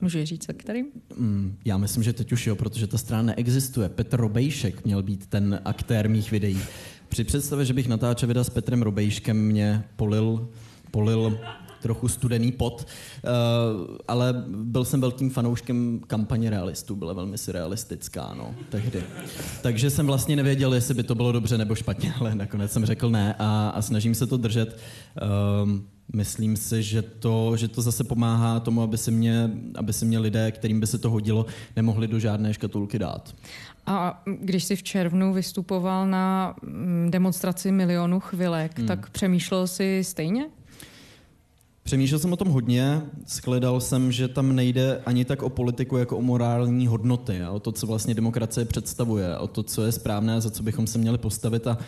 Můžu 0.00 0.24
říct, 0.24 0.46
kterým? 0.56 0.86
Mm, 1.16 1.56
já 1.64 1.78
myslím, 1.78 2.02
že 2.02 2.12
teď 2.12 2.32
už 2.32 2.46
jo, 2.46 2.56
protože 2.56 2.86
ta 2.86 2.98
strana 2.98 3.22
neexistuje. 3.22 3.88
Petr 3.88 4.16
Robejšek 4.16 4.84
měl 4.84 5.02
být 5.02 5.26
ten 5.26 5.60
aktér 5.64 6.08
mých 6.08 6.30
videí. 6.30 6.60
Při 7.08 7.24
představě, 7.24 7.64
že 7.64 7.74
bych 7.74 7.88
natáčel 7.88 8.26
videa 8.26 8.44
s 8.44 8.50
Petrem 8.50 8.82
Robejškem, 8.82 9.36
mě 9.36 9.84
polil, 9.96 10.48
polil 10.90 11.38
trochu 11.84 12.08
studený 12.08 12.52
pot, 12.52 12.86
uh, 13.24 13.96
ale 14.08 14.44
byl 14.48 14.84
jsem 14.84 15.00
velkým 15.00 15.30
fanouškem 15.30 16.00
kampaně 16.06 16.50
realistů, 16.50 16.96
byla 16.96 17.12
velmi 17.12 17.38
surrealistická, 17.38 18.34
no, 18.38 18.54
tehdy. 18.68 19.02
Takže 19.62 19.90
jsem 19.90 20.06
vlastně 20.06 20.36
nevěděl, 20.36 20.74
jestli 20.74 20.94
by 20.94 21.02
to 21.02 21.14
bylo 21.14 21.32
dobře 21.32 21.58
nebo 21.58 21.74
špatně, 21.74 22.14
ale 22.20 22.34
nakonec 22.34 22.72
jsem 22.72 22.86
řekl 22.86 23.10
ne 23.10 23.34
a, 23.38 23.72
a 23.74 23.82
snažím 23.82 24.14
se 24.14 24.26
to 24.26 24.36
držet. 24.36 24.78
Uh, 25.22 25.68
Myslím 26.12 26.56
si, 26.56 26.82
že 26.82 27.02
to, 27.02 27.56
že 27.56 27.68
to 27.68 27.82
zase 27.82 28.04
pomáhá 28.04 28.60
tomu, 28.60 28.82
aby 28.82 28.98
si, 28.98 29.10
mě, 29.10 29.50
aby 29.74 29.92
si 29.92 30.04
mě 30.04 30.18
lidé, 30.18 30.52
kterým 30.52 30.80
by 30.80 30.86
se 30.86 30.98
to 30.98 31.10
hodilo, 31.10 31.46
nemohli 31.76 32.08
do 32.08 32.18
žádné 32.18 32.54
škatulky 32.54 32.98
dát. 32.98 33.34
A 33.86 34.22
když 34.40 34.64
jsi 34.64 34.76
v 34.76 34.82
červnu 34.82 35.32
vystupoval 35.32 36.06
na 36.06 36.54
mm, 36.62 37.08
demonstraci 37.10 37.72
milionu 37.72 38.20
chvilek, 38.20 38.78
hmm. 38.78 38.88
tak 38.88 39.10
přemýšlel 39.10 39.66
jsi 39.66 40.00
stejně? 40.04 40.46
Přemýšlel 41.84 42.18
jsem 42.18 42.32
o 42.32 42.36
tom 42.36 42.48
hodně, 42.48 43.02
skledal 43.26 43.80
jsem, 43.80 44.12
že 44.12 44.28
tam 44.28 44.56
nejde 44.56 45.02
ani 45.06 45.24
tak 45.24 45.42
o 45.42 45.50
politiku, 45.50 45.96
jako 45.96 46.18
o 46.18 46.22
morální 46.22 46.86
hodnoty 46.86 47.40
o 47.50 47.60
to, 47.60 47.72
co 47.72 47.86
vlastně 47.86 48.14
demokracie 48.14 48.64
představuje, 48.64 49.38
o 49.38 49.46
to, 49.46 49.62
co 49.62 49.82
je 49.82 49.92
správné 49.92 50.40
za 50.40 50.50
co 50.50 50.62
bychom 50.62 50.86
se 50.86 50.98
měli 50.98 51.18
postavit. 51.18 51.66
A 51.66 51.78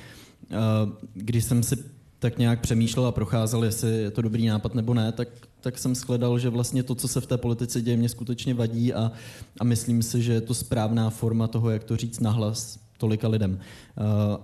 když 1.14 1.44
jsem 1.44 1.62
si 1.62 1.76
tak 2.18 2.38
nějak 2.38 2.60
přemýšlel 2.60 3.06
a 3.06 3.12
procházel, 3.12 3.64
jestli 3.64 3.90
je 3.90 4.10
to 4.10 4.22
dobrý 4.22 4.46
nápad 4.46 4.74
nebo 4.74 4.94
ne, 4.94 5.12
tak, 5.12 5.28
tak 5.60 5.78
jsem 5.78 5.94
shledal, 5.94 6.38
že 6.38 6.48
vlastně 6.48 6.82
to, 6.82 6.94
co 6.94 7.08
se 7.08 7.20
v 7.20 7.26
té 7.26 7.38
politice 7.38 7.82
děje, 7.82 7.96
mě 7.96 8.08
skutečně 8.08 8.54
vadí 8.54 8.94
a, 8.94 9.12
a 9.60 9.64
myslím 9.64 10.02
si, 10.02 10.22
že 10.22 10.32
je 10.32 10.40
to 10.40 10.54
správná 10.54 11.10
forma 11.10 11.48
toho, 11.48 11.70
jak 11.70 11.84
to 11.84 11.96
říct 11.96 12.20
nahlas 12.20 12.78
tolika 12.98 13.28
lidem. 13.28 13.58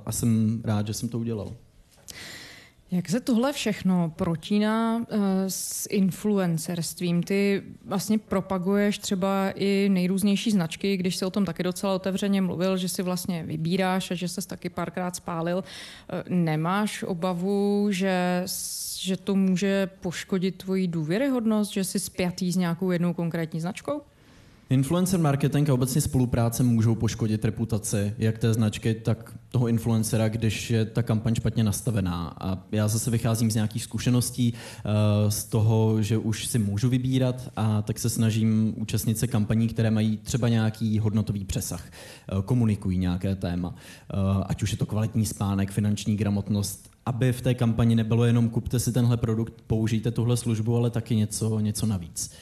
A 0.07 0.13
jsem 0.13 0.61
rád, 0.65 0.87
že 0.87 0.95
jsem 0.95 1.09
to 1.09 1.19
udělal. 1.19 1.53
Jak 2.93 3.09
se 3.09 3.21
tohle 3.21 3.53
všechno 3.53 4.13
protíná 4.17 4.97
uh, 4.97 5.05
s 5.49 5.89
influencerstvím? 5.91 7.23
Ty 7.23 7.63
vlastně 7.85 8.19
propaguješ 8.19 8.99
třeba 8.99 9.51
i 9.55 9.89
nejrůznější 9.89 10.51
značky, 10.51 10.97
když 10.97 11.17
se 11.17 11.27
o 11.27 11.31
tom 11.31 11.45
taky 11.45 11.63
docela 11.63 11.95
otevřeně 11.95 12.43
mluvil, 12.43 12.77
že 12.77 12.89
si 12.89 13.03
vlastně 13.03 13.43
vybíráš 13.43 14.11
a 14.11 14.15
že 14.15 14.29
ses 14.29 14.47
taky 14.47 14.69
párkrát 14.69 15.17
spálil. 15.17 15.57
Uh, 15.57 15.65
nemáš 16.29 17.03
obavu, 17.03 17.87
že, 17.91 18.45
že 18.99 19.17
to 19.17 19.35
může 19.35 19.87
poškodit 20.01 20.57
tvoji 20.57 20.89
důvěryhodnost, 20.89 21.73
že 21.73 21.85
jsi 21.85 22.01
spjatý 22.01 22.53
s 22.53 22.57
nějakou 22.57 22.91
jednou 22.91 23.15
konkrétní 23.15 23.61
značkou? 23.61 24.03
Influencer 24.73 25.21
marketing 25.21 25.71
a 25.71 25.75
obecně 25.75 26.01
spolupráce 26.01 26.63
můžou 26.63 26.95
poškodit 26.95 27.45
reputaci 27.45 28.15
jak 28.19 28.39
té 28.39 28.55
značky, 28.55 28.95
tak 28.95 29.35
toho 29.49 29.69
influencera, 29.69 30.29
když 30.29 30.71
je 30.71 30.85
ta 30.85 31.03
kampaň 31.03 31.35
špatně 31.35 31.65
nastavená. 31.65 32.37
A 32.41 32.59
já 32.73 32.89
zase 32.89 33.11
vycházím 33.11 33.51
z 33.51 33.55
nějakých 33.55 33.83
zkušeností, 33.83 34.55
eh, 34.55 35.31
z 35.31 35.45
toho, 35.45 36.03
že 36.03 36.19
už 36.19 36.47
si 36.47 36.59
můžu 36.59 36.89
vybírat 36.89 37.53
a 37.57 37.83
tak 37.83 37.99
se 37.99 38.11
snažím 38.11 38.75
účastnit 38.77 39.19
se 39.19 39.27
kampaní, 39.27 39.69
které 39.69 39.91
mají 39.91 40.17
třeba 40.17 40.49
nějaký 40.49 40.99
hodnotový 40.99 41.45
přesah, 41.45 41.85
eh, 41.85 42.43
komunikují 42.45 42.99
nějaké 42.99 43.37
téma, 43.37 43.75
eh, 43.75 44.17
ať 44.47 44.63
už 44.63 44.71
je 44.71 44.79
to 44.79 44.87
kvalitní 44.87 45.27
spánek, 45.27 45.71
finanční 45.71 46.17
gramotnost, 46.17 46.91
aby 47.07 47.33
v 47.33 47.41
té 47.41 47.55
kampani 47.55 47.95
nebylo 47.95 48.25
jenom 48.25 48.49
kupte 48.49 48.79
si 48.79 48.93
tenhle 48.93 49.17
produkt, 49.17 49.55
použijte 49.67 50.11
tuhle 50.11 50.37
službu, 50.37 50.77
ale 50.77 50.91
taky 50.91 51.17
něco, 51.17 51.61
něco 51.61 51.87
navíc. 51.87 52.33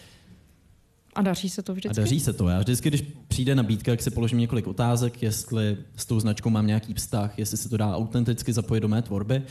A 1.21 1.23
daří 1.23 1.49
se 1.49 1.62
to 1.62 1.75
vždycky? 1.75 2.00
A 2.00 2.03
daří 2.03 2.21
se 2.21 2.33
to. 2.33 2.49
Já 2.49 2.59
vždycky, 2.59 2.89
když 2.89 3.05
přijde 3.29 3.55
nabídka, 3.55 3.91
jak 3.91 4.03
si 4.03 4.11
položím 4.11 4.39
několik 4.39 4.67
otázek, 4.67 5.23
jestli 5.23 5.77
s 5.97 6.07
tou 6.07 6.21
značkou 6.21 6.50
mám 6.50 6.67
nějaký 6.67 6.95
vztah, 6.95 7.39
jestli 7.39 7.57
se 7.57 7.69
to 7.69 7.77
dá 7.77 7.97
autenticky 7.97 8.53
zapojit 8.53 8.81
do 8.81 8.89
mé 8.89 9.03
tvorby. 9.03 9.43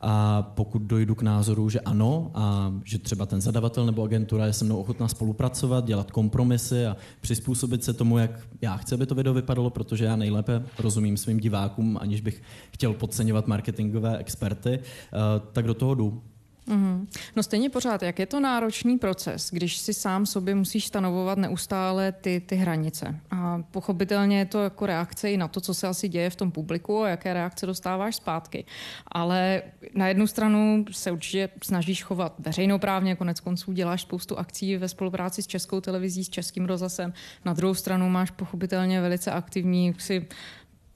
A 0.00 0.42
pokud 0.42 0.82
dojdu 0.82 1.14
k 1.14 1.22
názoru, 1.22 1.70
že 1.70 1.80
ano, 1.80 2.30
a 2.34 2.74
že 2.84 2.98
třeba 2.98 3.26
ten 3.26 3.40
zadavatel 3.40 3.86
nebo 3.86 4.02
agentura 4.02 4.46
je 4.46 4.52
se 4.52 4.64
mnou 4.64 4.76
ochotná 4.76 5.08
spolupracovat, 5.08 5.84
dělat 5.84 6.10
kompromisy 6.10 6.86
a 6.86 6.96
přizpůsobit 7.20 7.84
se 7.84 7.92
tomu, 7.92 8.18
jak 8.18 8.30
já 8.60 8.76
chci, 8.76 8.94
aby 8.94 9.06
to 9.06 9.14
video 9.14 9.34
vypadalo, 9.34 9.70
protože 9.70 10.04
já 10.04 10.16
nejlépe 10.16 10.62
rozumím 10.78 11.16
svým 11.16 11.40
divákům, 11.40 11.98
aniž 12.00 12.20
bych 12.20 12.42
chtěl 12.70 12.92
podceňovat 12.92 13.46
marketingové 13.46 14.18
experty, 14.18 14.78
eh, 14.78 15.18
tak 15.52 15.66
do 15.66 15.74
toho 15.74 15.94
jdu. 15.94 16.22
Mm-hmm. 16.68 17.06
No 17.36 17.42
stejně 17.42 17.70
pořád, 17.70 18.02
jak 18.02 18.18
je 18.18 18.26
to 18.26 18.40
náročný 18.40 18.98
proces, 18.98 19.50
když 19.52 19.78
si 19.78 19.94
sám 19.94 20.26
sobě 20.26 20.54
musíš 20.54 20.86
stanovovat 20.86 21.38
neustále 21.38 22.12
ty, 22.12 22.42
ty 22.46 22.56
hranice. 22.56 23.20
A 23.30 23.62
pochopitelně 23.70 24.38
je 24.38 24.46
to 24.46 24.62
jako 24.62 24.86
reakce 24.86 25.30
i 25.30 25.36
na 25.36 25.48
to, 25.48 25.60
co 25.60 25.74
se 25.74 25.88
asi 25.88 26.08
děje 26.08 26.30
v 26.30 26.36
tom 26.36 26.50
publiku 26.50 27.02
a 27.02 27.08
jaké 27.08 27.34
reakce 27.34 27.66
dostáváš 27.66 28.16
zpátky. 28.16 28.64
Ale 29.06 29.62
na 29.94 30.08
jednu 30.08 30.26
stranu 30.26 30.84
se 30.90 31.10
určitě 31.10 31.48
snažíš 31.62 32.02
chovat 32.02 32.34
veřejnoprávně, 32.38 33.16
konec 33.16 33.40
konců 33.40 33.72
děláš 33.72 34.02
spoustu 34.02 34.38
akcí 34.38 34.76
ve 34.76 34.88
spolupráci 34.88 35.42
s 35.42 35.46
Českou 35.46 35.80
televizí, 35.80 36.24
s 36.24 36.28
Českým 36.28 36.64
rozhlasem. 36.64 37.12
Na 37.44 37.52
druhou 37.52 37.74
stranu 37.74 38.08
máš 38.08 38.30
pochopitelně 38.30 39.00
velice 39.00 39.30
aktivní 39.30 39.94
si 39.98 40.26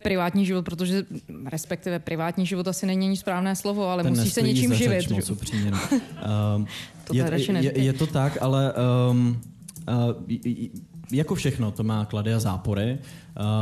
privátní 0.03 0.47
život, 0.47 0.65
protože 0.65 1.05
respektive 1.47 1.99
privátní 1.99 2.47
život 2.47 2.69
asi 2.69 2.87
není 2.87 3.17
správné 3.17 3.57
slovo, 3.57 3.89
ale 3.89 4.03
Ten 4.03 4.13
musí 4.13 4.31
se 4.31 4.43
něčím 4.43 4.75
živit. 4.75 5.11
Moc 5.11 5.31
upřímně, 5.31 5.71
no. 5.71 5.79
um, 6.57 6.67
to 7.05 7.15
je, 7.15 7.41
je, 7.61 7.81
je 7.81 7.93
to 7.93 8.07
tak, 8.07 8.39
ale 8.41 8.75
um, 9.11 9.41
uh, 9.89 10.15
jako 11.13 11.35
všechno, 11.35 11.71
to 11.71 11.83
má 11.83 12.05
klady 12.05 12.35
a 12.35 12.41
zápory. 12.41 12.99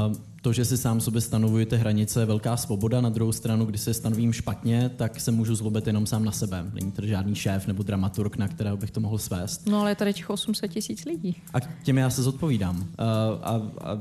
Uh, 0.09 0.16
to, 0.47 0.53
že 0.53 0.65
si 0.65 0.76
sám 0.76 1.00
sobě 1.00 1.21
stanovujete 1.21 1.76
hranice, 1.76 2.21
je 2.21 2.26
velká 2.26 2.57
svoboda. 2.57 3.00
Na 3.00 3.09
druhou 3.09 3.33
stranu, 3.33 3.65
když 3.65 3.81
se 3.81 3.95
stanovím 3.95 4.33
špatně, 4.33 4.91
tak 4.97 5.21
se 5.21 5.31
můžu 5.31 5.55
zlobit 5.55 5.87
jenom 5.87 6.07
sám 6.07 6.25
na 6.25 6.33
sebe. 6.33 6.65
Není 6.75 6.93
to 6.93 7.07
žádný 7.07 7.35
šéf 7.35 7.67
nebo 7.67 7.83
dramaturg, 7.83 8.37
na 8.37 8.49
kterého 8.49 8.76
bych 8.76 8.91
to 8.91 9.00
mohl 9.00 9.19
svést. 9.19 9.67
No 9.69 9.81
ale 9.81 9.91
je 9.91 9.95
tady 9.95 10.12
těch 10.12 10.31
800 10.31 10.71
tisíc 10.71 11.05
lidí. 11.05 11.43
A 11.55 11.61
těm 11.61 11.99
já 11.99 12.11
se 12.11 12.23
zodpovídám. 12.23 12.76
Uh, 12.76 12.85
a, 13.43 13.62
a 13.81 13.99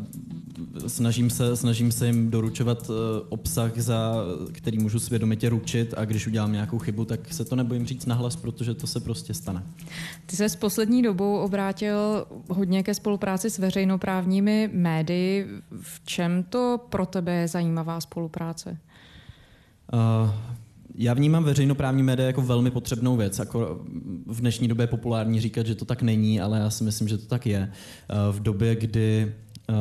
snažím, 0.88 1.30
se, 1.30 1.56
snažím 1.56 1.92
se 1.92 2.08
jim 2.08 2.32
doručovat 2.32 2.90
uh, 2.90 2.96
obsah, 3.30 3.78
za 3.78 4.16
který 4.52 4.78
můžu 4.78 5.00
svědomitě 5.00 5.50
ručit 5.50 5.94
a 5.98 6.06
když 6.06 6.28
udělám 6.28 6.52
nějakou 6.52 6.80
chybu, 6.80 7.06
tak 7.06 7.34
se 7.34 7.46
to 7.46 7.56
nebojím 7.56 7.86
říct 7.86 8.06
nahlas, 8.06 8.36
protože 8.36 8.74
to 8.74 8.88
se 8.88 9.00
prostě 9.00 9.34
stane. 9.34 9.64
Ty 10.26 10.36
se 10.36 10.50
s 10.50 10.56
poslední 10.56 11.02
dobou 11.02 11.38
obrátil 11.38 12.26
hodně 12.50 12.84
ke 12.84 12.94
spolupráci 12.94 13.50
s 13.50 13.58
veřejnoprávními 13.58 14.70
médii. 14.74 15.48
V 15.82 16.02
čem 16.06 16.35
to 16.44 16.86
pro 16.90 17.06
tebe 17.06 17.34
je 17.34 17.48
zajímavá 17.48 18.02
spolupráce? 18.02 18.78
Uh, 19.94 20.30
já 20.96 21.14
vnímám 21.14 21.44
veřejnoprávní 21.44 22.04
média 22.04 22.28
jako 22.28 22.42
velmi 22.42 22.72
potřebnou 22.72 23.18
věc. 23.18 23.40
Jako 23.40 23.86
v 24.28 24.40
dnešní 24.40 24.68
době 24.68 24.84
je 24.84 24.88
populární 24.88 25.42
říkat, 25.42 25.66
že 25.66 25.76
to 25.76 25.86
tak 25.86 26.02
není, 26.02 26.42
ale 26.42 26.60
já 26.60 26.70
si 26.70 26.84
myslím, 26.84 27.08
že 27.08 27.18
to 27.18 27.26
tak 27.26 27.48
je. 27.48 27.72
Uh, 28.30 28.36
v 28.36 28.40
době, 28.40 28.76
kdy 28.76 29.36
uh, 29.70 29.76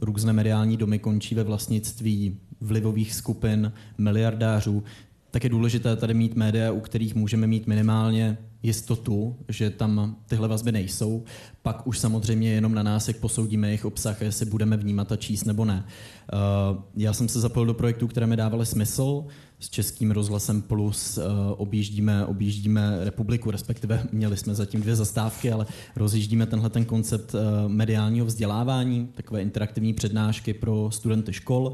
různé 0.00 0.32
mediální 0.32 0.76
domy 0.76 0.98
končí 0.98 1.34
ve 1.34 1.44
vlastnictví 1.44 2.38
vlivových 2.60 3.14
skupin, 3.14 3.72
miliardářů, 3.98 4.84
tak 5.30 5.44
je 5.44 5.50
důležité 5.50 5.96
tady 5.96 6.14
mít 6.14 6.34
média, 6.34 6.72
u 6.72 6.80
kterých 6.80 7.14
můžeme 7.14 7.46
mít 7.46 7.66
minimálně 7.66 8.38
jistotu, 8.64 9.36
že 9.48 9.70
tam 9.70 10.16
tyhle 10.26 10.48
vazby 10.48 10.72
nejsou. 10.72 11.24
Pak 11.62 11.86
už 11.86 11.98
samozřejmě 11.98 12.50
jenom 12.52 12.74
na 12.74 12.82
nás, 12.82 13.08
jak 13.08 13.16
posoudíme 13.16 13.68
jejich 13.68 13.84
obsah, 13.84 14.22
jestli 14.22 14.46
budeme 14.46 14.76
vnímat 14.76 15.12
a 15.12 15.16
číst 15.16 15.44
nebo 15.44 15.64
ne. 15.64 15.84
Uh, 16.32 16.82
já 16.96 17.12
jsem 17.12 17.28
se 17.28 17.40
zapojil 17.40 17.66
do 17.66 17.74
projektů, 17.74 18.08
které 18.08 18.26
mi 18.26 18.36
dávaly 18.36 18.66
smysl. 18.66 19.24
s 19.60 19.70
Českým 19.70 20.10
rozhlasem 20.10 20.62
Plus 20.62 21.18
objíždíme, 21.56 22.26
objíždíme 22.26 23.04
republiku, 23.04 23.50
respektive 23.50 24.06
měli 24.12 24.36
jsme 24.36 24.54
zatím 24.54 24.80
dvě 24.80 24.96
zastávky, 24.96 25.52
ale 25.52 25.66
rozjíždíme 25.96 26.46
tenhle 26.46 26.70
ten 26.70 26.84
koncept 26.84 27.34
mediálního 27.66 28.26
vzdělávání, 28.26 29.08
takové 29.14 29.42
interaktivní 29.42 29.94
přednášky 29.94 30.54
pro 30.54 30.90
studenty 30.90 31.32
škol. 31.32 31.72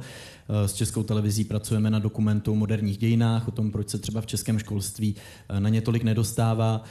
S 0.67 0.73
Českou 0.73 1.03
televizí 1.03 1.45
pracujeme 1.45 1.91
na 1.91 1.99
dokumentu 1.99 2.53
o 2.53 2.55
moderních 2.55 2.99
dějinách, 2.99 3.49
o 3.49 3.51
tom, 3.51 3.71
proč 3.71 3.89
se 3.89 3.99
třeba 3.99 4.21
v 4.21 4.27
českém 4.27 4.59
školství 4.59 5.15
na 5.59 5.69
ně 5.69 5.81
tolik 5.81 6.03
nedostává. 6.03 6.85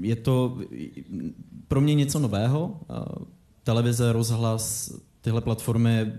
Je 0.00 0.16
to 0.16 0.58
pro 1.68 1.80
mě 1.80 1.94
něco 1.94 2.18
nového. 2.18 2.80
Televize, 3.62 4.12
rozhlas, 4.12 4.92
tyhle 5.24 5.40
platformy 5.40 6.12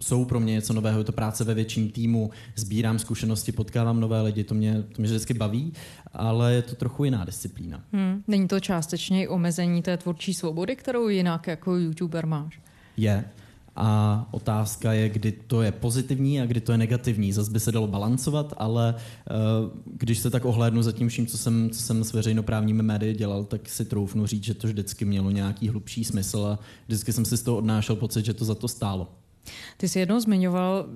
jsou 0.00 0.24
pro 0.24 0.40
mě 0.40 0.52
něco 0.52 0.72
nového, 0.72 0.98
je 0.98 1.04
to 1.04 1.12
práce 1.12 1.44
ve 1.44 1.54
větším 1.54 1.90
týmu, 1.90 2.30
sbírám 2.56 2.98
zkušenosti, 2.98 3.52
potkávám 3.52 4.00
nové 4.00 4.22
lidi, 4.22 4.44
to 4.44 4.54
mě, 4.54 4.82
to 4.82 5.02
mě 5.02 5.08
vždycky 5.08 5.34
baví, 5.34 5.72
ale 6.12 6.54
je 6.54 6.62
to 6.62 6.76
trochu 6.76 7.04
jiná 7.04 7.24
disciplína. 7.24 7.84
Hmm, 7.92 8.22
není 8.28 8.48
to 8.48 8.60
částečně 8.60 9.22
i 9.22 9.28
omezení 9.28 9.82
té 9.82 9.96
tvůrčí 9.96 10.34
svobody, 10.34 10.76
kterou 10.76 11.08
jinak 11.08 11.46
jako 11.46 11.76
youtuber 11.76 12.26
máš? 12.26 12.60
Je. 12.96 13.24
A 13.76 14.28
otázka 14.30 14.92
je, 14.92 15.08
kdy 15.08 15.32
to 15.32 15.62
je 15.62 15.72
pozitivní 15.72 16.40
a 16.40 16.46
kdy 16.46 16.60
to 16.60 16.72
je 16.72 16.78
negativní. 16.78 17.32
Zase 17.32 17.50
by 17.50 17.60
se 17.60 17.72
dalo 17.72 17.86
balancovat, 17.86 18.54
ale 18.56 18.94
uh, 18.94 19.70
když 19.94 20.18
se 20.18 20.30
tak 20.30 20.44
ohlédnu 20.44 20.82
za 20.82 20.92
tím 20.92 21.08
vším, 21.08 21.26
co 21.26 21.38
jsem, 21.38 21.70
co 21.70 21.82
jsem 21.82 22.04
s 22.04 22.12
veřejnoprávními 22.12 22.82
médii 22.82 23.14
dělal, 23.14 23.44
tak 23.44 23.68
si 23.68 23.84
troufnu 23.84 24.26
říct, 24.26 24.44
že 24.44 24.54
to 24.54 24.66
vždycky 24.66 25.04
mělo 25.04 25.30
nějaký 25.30 25.68
hlubší 25.68 26.04
smysl 26.04 26.46
a 26.46 26.58
vždycky 26.86 27.12
jsem 27.12 27.24
si 27.24 27.36
z 27.36 27.42
toho 27.42 27.56
odnášel 27.56 27.96
pocit, 27.96 28.24
že 28.24 28.34
to 28.34 28.44
za 28.44 28.54
to 28.54 28.68
stálo. 28.68 29.08
Ty 29.76 29.88
jsi 29.88 29.98
jednou 29.98 30.20
zmiňoval 30.20 30.86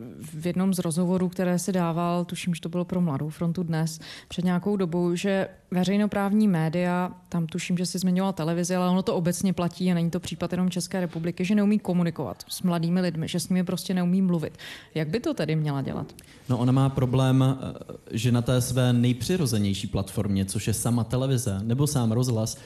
v 0.40 0.46
jednom 0.46 0.74
z 0.74 0.78
rozhovorů, 0.78 1.28
které 1.28 1.58
si 1.58 1.72
dával, 1.72 2.24
tuším, 2.24 2.54
že 2.54 2.60
to 2.60 2.68
bylo 2.68 2.84
pro 2.84 3.00
Mladou 3.00 3.28
frontu 3.28 3.62
dnes, 3.62 4.00
před 4.28 4.44
nějakou 4.44 4.76
dobou, 4.76 5.14
že 5.14 5.48
veřejnoprávní 5.70 6.48
média, 6.48 7.12
tam 7.28 7.46
tuším, 7.46 7.78
že 7.78 7.86
jsi 7.86 7.98
zmiňoval 7.98 8.32
televizi, 8.32 8.76
ale 8.76 8.88
ono 8.88 9.02
to 9.02 9.14
obecně 9.14 9.52
platí 9.52 9.90
a 9.90 9.94
není 9.94 10.10
to 10.10 10.20
případ 10.20 10.52
jenom 10.52 10.70
České 10.70 11.00
republiky, 11.00 11.44
že 11.44 11.54
neumí 11.54 11.78
komunikovat 11.78 12.44
s 12.48 12.62
mladými 12.62 13.00
lidmi, 13.00 13.28
že 13.28 13.40
s 13.40 13.48
nimi 13.48 13.64
prostě 13.64 13.94
neumí 13.94 14.22
mluvit. 14.22 14.58
Jak 14.94 15.08
by 15.08 15.20
to 15.20 15.34
tedy 15.34 15.56
měla 15.56 15.82
dělat? 15.82 16.14
No 16.48 16.58
ona 16.58 16.72
má 16.72 16.88
problém, 16.88 17.44
eh, 17.44 17.94
že 18.10 18.32
na 18.32 18.42
té 18.42 18.60
své 18.60 18.92
nejpřirozenější 18.92 19.86
platformě, 19.86 20.44
což 20.44 20.66
je 20.66 20.74
sama 20.74 21.04
televize 21.04 21.60
nebo 21.62 21.86
sám 21.86 22.12
rozhlas, 22.12 22.56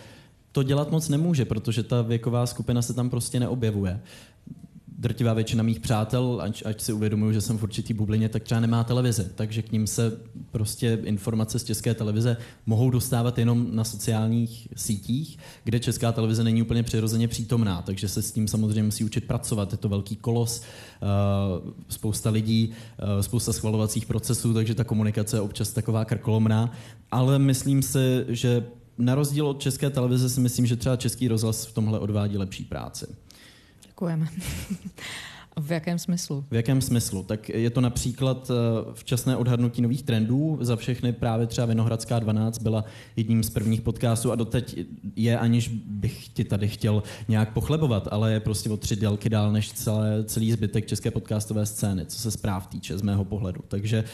to 0.53 0.63
dělat 0.63 0.91
moc 0.91 1.09
nemůže, 1.09 1.45
protože 1.45 1.83
ta 1.83 2.03
věková 2.03 2.47
skupina 2.47 2.83
se 2.83 2.95
tam 2.95 3.11
prostě 3.11 3.41
neobjevuje 3.41 4.01
drtivá 5.05 5.35
většina 5.35 5.63
mých 5.63 5.81
přátel, 5.81 6.39
ať, 6.43 6.63
ať 6.67 6.81
si 6.81 6.93
uvědomuju, 6.93 7.33
že 7.33 7.41
jsem 7.41 7.59
v 7.59 7.63
určitý 7.63 7.95
bublině, 7.95 8.29
tak 8.29 8.43
třeba 8.43 8.61
nemá 8.61 8.85
televizi, 8.85 9.27
takže 9.35 9.63
k 9.63 9.73
ním 9.73 9.87
se 9.87 10.13
prostě 10.51 10.99
informace 11.05 11.59
z 11.59 11.65
české 11.65 11.95
televize 11.95 12.37
mohou 12.67 12.91
dostávat 12.91 13.39
jenom 13.39 13.69
na 13.77 13.85
sociálních 13.85 14.69
sítích, 14.77 15.39
kde 15.65 15.81
česká 15.81 16.13
televize 16.13 16.45
není 16.45 16.63
úplně 16.63 16.83
přirozeně 16.83 17.29
přítomná, 17.29 17.83
takže 17.83 18.09
se 18.09 18.23
s 18.23 18.33
tím 18.33 18.49
samozřejmě 18.49 18.83
musí 18.83 19.05
učit 19.05 19.25
pracovat. 19.25 19.73
Je 19.73 19.79
to 19.79 19.89
velký 19.89 20.17
kolos, 20.17 20.63
uh, 20.63 21.71
spousta 21.89 22.31
lidí, 22.31 22.71
uh, 22.71 23.21
spousta 23.21 23.53
schvalovacích 23.53 24.07
procesů, 24.07 24.55
takže 24.55 24.75
ta 24.75 24.85
komunikace 24.85 25.37
je 25.37 25.41
občas 25.41 25.73
taková 25.73 26.05
krkolomná, 26.05 26.73
ale 27.11 27.39
myslím 27.39 27.83
si, 27.83 28.25
že 28.29 28.65
na 28.99 29.15
rozdíl 29.15 29.47
od 29.47 29.61
české 29.61 29.91
televize 29.91 30.29
si 30.31 30.41
myslím, 30.41 30.67
že 30.67 30.77
třeba 30.77 30.97
český 30.97 31.29
rozhlas 31.29 31.67
v 31.67 31.73
tomhle 31.73 31.99
odvádí 31.99 32.39
lepší 32.39 32.65
práci. 32.65 33.07
Děkujeme. 33.95 34.29
V 35.57 35.73
jakém 35.73 35.99
smyslu? 35.99 36.45
V 36.51 36.55
jakém 36.55 36.81
smyslu? 36.81 37.23
Tak 37.23 37.49
je 37.49 37.71
to 37.71 37.81
například 37.81 38.51
eh, 38.51 38.55
včasné 38.95 39.37
odhadnutí 39.37 39.83
nových 39.83 40.03
trendů. 40.03 40.59
Za 40.61 40.77
všechny 40.77 41.13
právě 41.13 41.47
třeba 41.47 41.67
Vinohradská 41.67 42.19
12 42.19 42.59
byla 42.59 42.85
jedním 43.17 43.43
z 43.43 43.51
prvních 43.51 43.81
podcastů 43.81 44.33
a 44.33 44.35
doteď 44.35 44.79
je, 45.17 45.39
aniž 45.39 45.69
bych 45.87 46.29
ti 46.29 46.45
tady 46.45 46.69
chtěl 46.69 47.03
nějak 47.29 47.53
pochlebovat, 47.53 48.09
ale 48.11 48.33
je 48.33 48.41
prostě 48.41 48.71
o 48.71 48.77
tři 48.77 48.97
délky 48.97 49.29
dál 49.29 49.53
než 49.53 49.73
celé, 49.73 50.25
celý 50.25 50.53
zbytek 50.53 50.87
české 50.87 51.11
podcastové 51.11 51.67
scény, 51.67 52.07
co 52.07 52.19
se 52.19 52.31
zpráv 52.31 52.67
týče 52.67 52.99
z 52.99 53.03
mého 53.03 53.25
pohledu. 53.25 53.61
Takže 53.69 54.05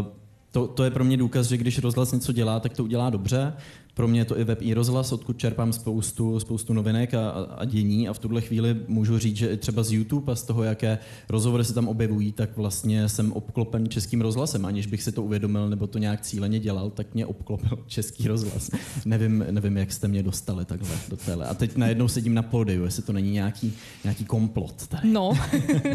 uh, 0.00 0.06
to, 0.50 0.66
to 0.66 0.84
je 0.84 0.90
pro 0.90 1.04
mě 1.04 1.16
důkaz, 1.16 1.46
že 1.46 1.56
když 1.56 1.78
rozhlas 1.78 2.12
něco 2.12 2.32
dělá, 2.32 2.60
tak 2.60 2.72
to 2.72 2.84
udělá 2.84 3.10
dobře. 3.10 3.52
Pro 3.94 4.08
mě 4.08 4.20
je 4.20 4.24
to 4.24 4.38
i 4.38 4.44
web 4.44 4.58
i 4.62 4.74
rozhlas, 4.74 5.12
odkud 5.12 5.38
čerpám 5.38 5.72
spoustu, 5.72 6.40
spoustu 6.40 6.72
novinek 6.72 7.14
a, 7.14 7.30
a 7.30 7.64
dění 7.64 8.08
a 8.08 8.12
v 8.12 8.18
tuhle 8.18 8.40
chvíli 8.40 8.76
můžu 8.88 9.18
říct, 9.18 9.36
že 9.36 9.48
i 9.48 9.56
třeba 9.56 9.82
z 9.82 9.92
YouTube 9.92 10.32
a 10.32 10.36
z 10.36 10.42
toho, 10.42 10.62
jaké 10.62 10.98
rozhovory 11.28 11.64
se 11.64 11.74
tam 11.74 11.88
objevují, 11.88 12.32
tak 12.32 12.56
vlastně 12.56 13.08
jsem 13.08 13.32
obklopen 13.32 13.88
českým 13.88 14.20
rozhlasem, 14.20 14.66
aniž 14.66 14.86
bych 14.86 15.02
si 15.02 15.12
to 15.12 15.22
uvědomil 15.22 15.68
nebo 15.68 15.86
to 15.86 15.98
nějak 15.98 16.20
cíleně 16.20 16.60
dělal, 16.60 16.90
tak 16.90 17.14
mě 17.14 17.26
obklopil 17.26 17.78
český 17.86 18.28
rozhlas. 18.28 18.70
nevím, 19.04 19.44
nevím, 19.50 19.76
jak 19.76 19.92
jste 19.92 20.08
mě 20.08 20.22
dostali 20.22 20.64
takhle 20.64 20.96
do 21.08 21.16
tele. 21.16 21.46
A 21.46 21.54
teď 21.54 21.76
najednou 21.76 22.08
sedím 22.08 22.34
na 22.34 22.42
pódiu, 22.42 22.84
jestli 22.84 23.02
to 23.02 23.12
není 23.12 23.30
nějaký, 23.30 23.72
nějaký 24.04 24.24
komplot. 24.24 24.86
Tady. 24.86 25.12
No. 25.12 25.32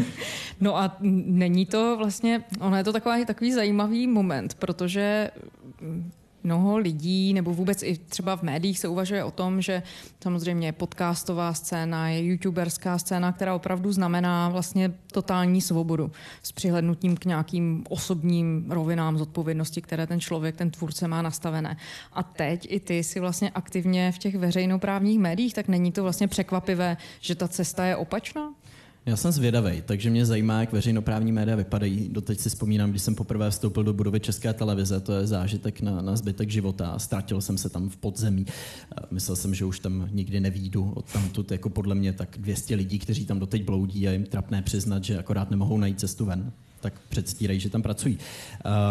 no 0.60 0.76
a 0.76 0.96
není 1.00 1.66
to 1.66 1.96
vlastně, 1.98 2.44
ono 2.60 2.76
je 2.76 2.84
to 2.84 2.92
takový, 2.92 3.26
takový 3.26 3.52
zajímavý 3.52 4.06
moment, 4.06 4.54
protože 4.54 5.30
mnoho 6.44 6.78
lidí, 6.78 7.34
nebo 7.34 7.54
vůbec 7.54 7.82
i 7.82 7.98
třeba 7.98 8.36
v 8.36 8.42
médiích 8.42 8.78
se 8.78 8.88
uvažuje 8.88 9.24
o 9.24 9.30
tom, 9.30 9.62
že 9.62 9.82
samozřejmě 10.22 10.72
podcastová 10.72 11.54
scéna, 11.54 12.08
je 12.08 12.24
youtuberská 12.24 12.98
scéna, 12.98 13.32
která 13.32 13.54
opravdu 13.54 13.92
znamená 13.92 14.48
vlastně 14.48 14.92
totální 15.12 15.60
svobodu 15.60 16.10
s 16.42 16.52
přihlednutím 16.52 17.16
k 17.16 17.24
nějakým 17.24 17.84
osobním 17.88 18.70
rovinám 18.70 19.18
zodpovědnosti, 19.18 19.82
které 19.82 20.06
ten 20.06 20.20
člověk, 20.20 20.56
ten 20.56 20.70
tvůrce 20.70 21.08
má 21.08 21.22
nastavené. 21.22 21.76
A 22.12 22.22
teď 22.22 22.66
i 22.70 22.80
ty 22.80 23.04
si 23.04 23.20
vlastně 23.20 23.50
aktivně 23.50 24.12
v 24.12 24.18
těch 24.18 24.34
veřejnoprávních 24.34 25.18
médiích, 25.18 25.54
tak 25.54 25.68
není 25.68 25.92
to 25.92 26.02
vlastně 26.02 26.28
překvapivé, 26.28 26.96
že 27.20 27.34
ta 27.34 27.48
cesta 27.48 27.84
je 27.84 27.96
opačná? 27.96 28.54
Já 29.06 29.16
jsem 29.16 29.32
zvědavý, 29.32 29.82
takže 29.86 30.10
mě 30.10 30.26
zajímá, 30.26 30.60
jak 30.60 30.72
veřejnoprávní 30.72 31.32
média 31.32 31.56
vypadají. 31.56 32.08
Doteď 32.08 32.40
si 32.40 32.48
vzpomínám, 32.48 32.90
když 32.90 33.02
jsem 33.02 33.14
poprvé 33.14 33.50
vstoupil 33.50 33.84
do 33.84 33.92
budovy 33.92 34.20
České 34.20 34.52
televize, 34.52 35.00
to 35.00 35.12
je 35.12 35.26
zážitek 35.26 35.80
na, 35.80 36.02
na 36.02 36.16
zbytek 36.16 36.50
života 36.50 36.98
ztratil 36.98 37.40
jsem 37.40 37.58
se 37.58 37.68
tam 37.68 37.88
v 37.88 37.96
podzemí. 37.96 38.46
Myslel 39.10 39.36
jsem, 39.36 39.54
že 39.54 39.64
už 39.64 39.80
tam 39.80 40.08
nikdy 40.12 40.40
nevídu 40.40 40.92
od 40.96 41.12
tamtud, 41.12 41.50
jako 41.50 41.70
podle 41.70 41.94
mě 41.94 42.12
tak 42.12 42.36
200 42.38 42.74
lidí, 42.74 42.98
kteří 42.98 43.26
tam 43.26 43.38
doteď 43.38 43.64
bloudí 43.64 44.08
a 44.08 44.12
jim 44.12 44.24
trapné 44.24 44.62
přiznat, 44.62 45.04
že 45.04 45.18
akorát 45.18 45.50
nemohou 45.50 45.78
najít 45.78 46.00
cestu 46.00 46.24
ven. 46.24 46.52
Tak 46.80 46.94
předstírají, 47.08 47.60
že 47.60 47.70
tam 47.70 47.82
pracují. 47.82 48.18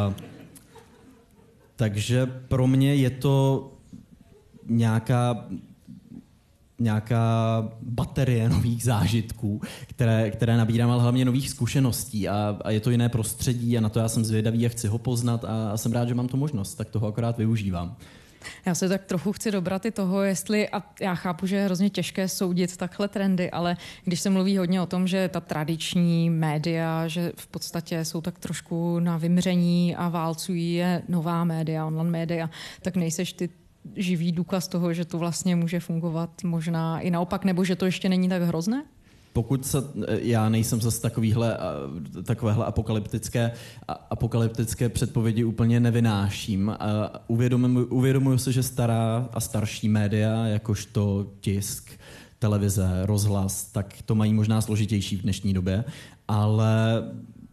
Uh, 0.07 0.13
takže 1.75 2.25
pro 2.25 2.67
mě 2.67 2.95
je 2.95 3.09
to 3.09 3.71
nějaká 4.69 5.47
nějaká 6.79 7.63
baterie 7.81 8.49
nových 8.49 8.83
zážitků, 8.83 9.61
které, 9.87 10.31
které 10.31 10.57
nabírám, 10.57 10.91
ale 10.91 11.01
hlavně 11.01 11.25
nových 11.25 11.49
zkušeností 11.49 12.29
a, 12.29 12.57
a 12.61 12.71
je 12.71 12.79
to 12.79 12.91
jiné 12.91 13.09
prostředí 13.09 13.77
a 13.77 13.81
na 13.81 13.89
to 13.89 13.99
já 13.99 14.09
jsem 14.09 14.25
zvědavý 14.25 14.65
a 14.65 14.69
chci 14.69 14.87
ho 14.87 14.97
poznat 14.97 15.45
a, 15.45 15.71
a 15.71 15.77
jsem 15.77 15.91
rád, 15.91 16.07
že 16.07 16.15
mám 16.15 16.27
tu 16.27 16.37
možnost, 16.37 16.75
tak 16.75 16.89
toho 16.89 17.07
akorát 17.07 17.37
využívám. 17.37 17.95
Já 18.65 18.75
se 18.75 18.89
tak 18.89 19.05
trochu 19.05 19.33
chci 19.33 19.51
dobrat 19.51 19.85
i 19.85 19.91
toho, 19.91 20.21
jestli, 20.21 20.69
a 20.69 20.83
já 21.01 21.15
chápu, 21.15 21.47
že 21.47 21.55
je 21.55 21.65
hrozně 21.65 21.89
těžké 21.89 22.27
soudit 22.27 22.77
takhle 22.77 23.07
trendy, 23.07 23.51
ale 23.51 23.77
když 24.03 24.19
se 24.19 24.29
mluví 24.29 24.57
hodně 24.57 24.81
o 24.81 24.85
tom, 24.85 25.07
že 25.07 25.27
ta 25.29 25.39
tradiční 25.39 26.29
média, 26.29 27.07
že 27.07 27.31
v 27.35 27.47
podstatě 27.47 28.05
jsou 28.05 28.21
tak 28.21 28.39
trošku 28.39 28.99
na 28.99 29.17
vymření 29.17 29.95
a 29.95 30.09
válcují 30.09 30.73
je 30.73 31.01
nová 31.07 31.43
média, 31.43 31.85
online 31.85 32.09
média, 32.09 32.49
tak 32.81 32.95
nejseš 32.95 33.33
ty 33.33 33.49
živý 33.95 34.31
důkaz 34.31 34.67
toho, 34.67 34.93
že 34.93 35.05
to 35.05 35.17
vlastně 35.17 35.55
může 35.55 35.79
fungovat 35.79 36.43
možná 36.43 36.99
i 36.99 37.11
naopak, 37.11 37.45
nebo 37.45 37.63
že 37.63 37.75
to 37.75 37.85
ještě 37.85 38.09
není 38.09 38.29
tak 38.29 38.41
hrozné? 38.41 38.83
Pokud 39.33 39.65
se, 39.65 39.77
já 40.21 40.49
nejsem 40.49 40.81
zase 40.81 41.01
takovýhle, 41.01 41.57
takovéhle 42.23 42.65
apokalyptické, 42.65 43.51
apokalyptické 44.09 44.89
předpovědi 44.89 45.43
úplně 45.43 45.79
nevynáším. 45.79 46.75
Uvědomuji, 47.27 47.85
uvědomuji 47.85 48.37
se, 48.37 48.51
že 48.51 48.63
stará 48.63 49.29
a 49.33 49.39
starší 49.39 49.89
média, 49.89 50.45
jakožto 50.45 51.27
tisk, 51.41 51.91
televize, 52.39 53.01
rozhlas, 53.03 53.63
tak 53.63 53.95
to 54.05 54.15
mají 54.15 54.33
možná 54.33 54.61
složitější 54.61 55.17
v 55.17 55.21
dnešní 55.21 55.53
době, 55.53 55.83
ale 56.27 57.03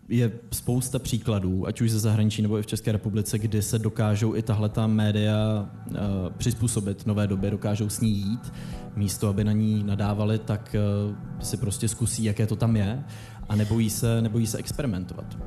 je 0.08 0.32
spousta 0.52 0.98
příkladů, 0.98 1.66
ať 1.66 1.80
už 1.80 1.90
ze 1.90 1.98
zahraničí 1.98 2.42
nebo 2.42 2.58
i 2.58 2.62
v 2.62 2.66
České 2.66 2.92
republice, 2.92 3.38
kdy 3.38 3.62
se 3.62 3.78
dokážou 3.78 4.36
i 4.36 4.42
tahle 4.42 4.68
ta 4.68 4.86
média 4.86 5.68
uh, 5.90 5.96
přizpůsobit 6.36 7.06
nové 7.06 7.26
době, 7.26 7.50
dokážou 7.50 7.88
s 7.88 8.00
ní 8.00 8.10
jít. 8.10 8.52
Místo, 8.96 9.28
aby 9.28 9.44
na 9.44 9.52
ní 9.52 9.82
nadávali, 9.82 10.38
tak 10.38 10.76
uh, 11.08 11.16
si 11.40 11.56
prostě 11.56 11.88
zkusí, 11.88 12.24
jaké 12.24 12.46
to 12.46 12.56
tam 12.56 12.76
je 12.76 13.04
a 13.48 13.56
nebojí 13.56 13.90
se, 13.90 14.22
nebojí 14.22 14.46
se 14.46 14.58
experimentovat. 14.58 15.38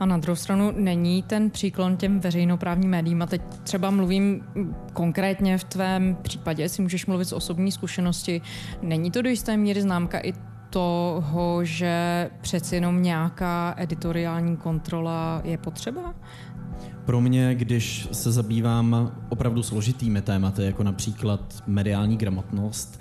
A 0.00 0.06
na 0.06 0.16
druhou 0.16 0.36
stranu 0.36 0.72
není 0.76 1.22
ten 1.22 1.50
příklon 1.50 1.96
těm 1.96 2.20
veřejnoprávním 2.20 2.90
médiím. 2.90 3.22
A 3.22 3.26
teď 3.26 3.42
třeba 3.62 3.90
mluvím 3.90 4.44
konkrétně 4.92 5.58
v 5.58 5.64
tvém 5.64 6.16
případě, 6.22 6.68
si 6.68 6.82
můžeš 6.82 7.06
mluvit 7.06 7.24
z 7.24 7.32
osobní 7.32 7.72
zkušenosti. 7.72 8.42
Není 8.82 9.10
to 9.10 9.22
do 9.22 9.30
jisté 9.30 9.56
míry 9.56 9.82
známka 9.82 10.18
i 10.18 10.32
toho, 10.70 11.64
že 11.64 12.30
přeci 12.40 12.74
jenom 12.74 13.02
nějaká 13.02 13.74
editoriální 13.78 14.56
kontrola 14.56 15.40
je 15.44 15.58
potřeba? 15.58 16.14
Pro 17.04 17.20
mě, 17.20 17.54
když 17.54 18.08
se 18.12 18.32
zabývám 18.32 19.12
opravdu 19.28 19.62
složitými 19.62 20.22
tématy, 20.22 20.64
jako 20.64 20.82
například 20.82 21.62
mediální 21.66 22.16
gramotnost, 22.16 23.00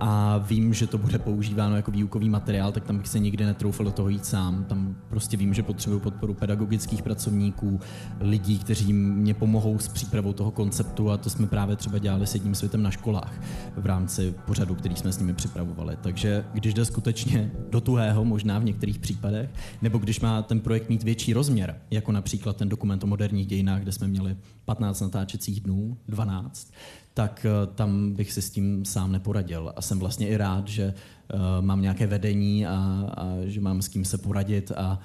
a 0.00 0.38
vím, 0.38 0.74
že 0.74 0.86
to 0.86 0.98
bude 0.98 1.18
používáno 1.18 1.76
jako 1.76 1.90
výukový 1.90 2.28
materiál, 2.28 2.72
tak 2.72 2.84
tam 2.84 2.98
bych 2.98 3.08
se 3.08 3.18
nikdy 3.18 3.44
netroufal 3.44 3.86
do 3.86 3.92
toho 3.92 4.08
jít 4.08 4.26
sám. 4.26 4.64
Tam 4.64 4.96
prostě 5.08 5.36
vím, 5.36 5.54
že 5.54 5.62
potřebuji 5.62 6.00
podporu 6.00 6.34
pedagogických 6.34 7.02
pracovníků, 7.02 7.80
lidí, 8.20 8.58
kteří 8.58 8.92
mě 8.92 9.34
pomohou 9.34 9.78
s 9.78 9.88
přípravou 9.88 10.32
toho 10.32 10.50
konceptu 10.50 11.10
a 11.10 11.16
to 11.16 11.30
jsme 11.30 11.46
právě 11.46 11.76
třeba 11.76 11.98
dělali 11.98 12.26
s 12.26 12.34
jedním 12.34 12.54
světem 12.54 12.82
na 12.82 12.90
školách 12.90 13.32
v 13.76 13.86
rámci 13.86 14.34
pořadu, 14.46 14.74
který 14.74 14.96
jsme 14.96 15.12
s 15.12 15.18
nimi 15.18 15.34
připravovali. 15.34 15.96
Takže 16.00 16.44
když 16.52 16.74
jde 16.74 16.84
skutečně 16.84 17.52
do 17.70 17.80
tuhého, 17.80 18.24
možná 18.24 18.58
v 18.58 18.64
některých 18.64 18.98
případech, 18.98 19.50
nebo 19.82 19.98
když 19.98 20.20
má 20.20 20.42
ten 20.42 20.60
projekt 20.60 20.88
mít 20.88 21.02
větší 21.02 21.32
rozměr, 21.32 21.76
jako 21.90 22.12
například 22.12 22.56
ten 22.56 22.68
dokument 22.68 23.04
o 23.04 23.06
moderních 23.06 23.46
dějinách, 23.46 23.82
kde 23.82 23.92
jsme 23.92 24.08
měli 24.08 24.36
15 24.64 25.00
natáčecích 25.00 25.60
dnů, 25.60 25.96
12, 26.08 26.72
tak 27.14 27.46
eh, 27.48 27.66
tam 27.74 28.12
bych 28.12 28.32
si 28.32 28.42
s 28.42 28.50
tím 28.50 28.84
sám 28.84 29.12
neporadil. 29.12 29.72
A 29.76 29.82
jsem 29.82 29.98
vlastně 29.98 30.28
i 30.28 30.36
rád, 30.36 30.68
že 30.68 30.94
uh, 31.34 31.40
mám 31.60 31.82
nějaké 31.82 32.06
vedení 32.06 32.66
a, 32.66 32.72
a 33.16 33.26
že 33.44 33.60
mám 33.60 33.82
s 33.82 33.88
kým 33.88 34.04
se 34.04 34.18
poradit 34.18 34.72
a 34.76 35.00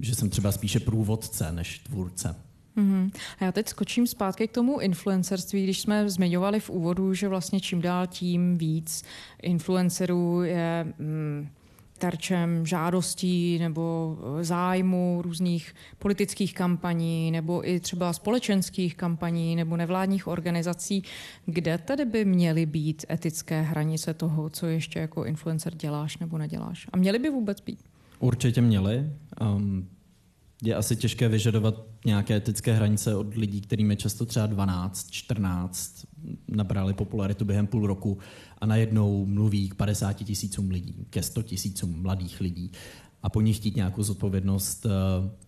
že 0.00 0.14
jsem 0.14 0.30
třeba 0.30 0.52
spíše 0.52 0.80
průvodce 0.80 1.52
než 1.52 1.78
tvůrce. 1.78 2.36
Mm-hmm. 2.76 3.10
A 3.40 3.44
já 3.44 3.52
teď 3.52 3.68
skočím 3.68 4.06
zpátky 4.06 4.48
k 4.48 4.52
tomu 4.52 4.80
influencerství, 4.80 5.64
když 5.64 5.80
jsme 5.80 6.10
zmiňovali 6.10 6.60
v 6.60 6.70
úvodu, 6.70 7.14
že 7.14 7.28
vlastně 7.28 7.60
čím 7.60 7.80
dál 7.80 8.06
tím 8.06 8.58
víc 8.58 9.04
influencerů 9.42 10.42
je 10.42 10.94
mm, 10.98 11.48
terčem 12.00 12.66
žádostí 12.66 13.58
nebo 13.58 14.16
eh, 14.40 14.44
zájmu 14.44 15.22
různých 15.22 15.74
politických 15.98 16.54
kampaní 16.54 17.30
nebo 17.30 17.68
i 17.68 17.80
třeba 17.80 18.12
společenských 18.12 18.96
kampaní 18.96 19.56
nebo 19.56 19.76
nevládních 19.76 20.26
organizací, 20.26 21.02
kde 21.46 21.78
tedy 21.78 22.04
by 22.04 22.24
měly 22.24 22.66
být 22.66 23.04
etické 23.10 23.62
hranice 23.62 24.14
toho, 24.14 24.50
co 24.50 24.66
ještě 24.66 24.98
jako 24.98 25.24
influencer 25.24 25.74
děláš 25.74 26.18
nebo 26.18 26.38
neděláš? 26.38 26.86
A 26.92 26.96
měly 26.96 27.18
by 27.18 27.30
vůbec 27.30 27.60
být? 27.60 27.80
Určitě 28.18 28.60
měly. 28.60 29.10
Um, 29.40 29.88
je 30.62 30.74
asi 30.74 30.96
těžké 30.96 31.28
vyžadovat 31.28 31.89
nějaké 32.04 32.36
etické 32.36 32.72
hranice 32.72 33.14
od 33.14 33.34
lidí, 33.34 33.60
kterým 33.60 33.90
je 33.90 33.96
často 33.96 34.26
třeba 34.26 34.46
12, 34.46 35.10
14, 35.10 36.06
nabrali 36.48 36.94
popularitu 36.94 37.44
během 37.44 37.66
půl 37.66 37.86
roku 37.86 38.18
a 38.58 38.66
najednou 38.66 39.26
mluví 39.26 39.68
k 39.68 39.74
50 39.74 40.12
tisícům 40.12 40.70
lidí, 40.70 40.94
ke 41.10 41.22
100 41.22 41.42
tisícům 41.42 42.02
mladých 42.02 42.40
lidí 42.40 42.70
a 43.22 43.28
po 43.28 43.40
nich 43.40 43.56
chtít 43.56 43.76
nějakou 43.76 44.02
zodpovědnost 44.02 44.86
eh, 44.86 44.90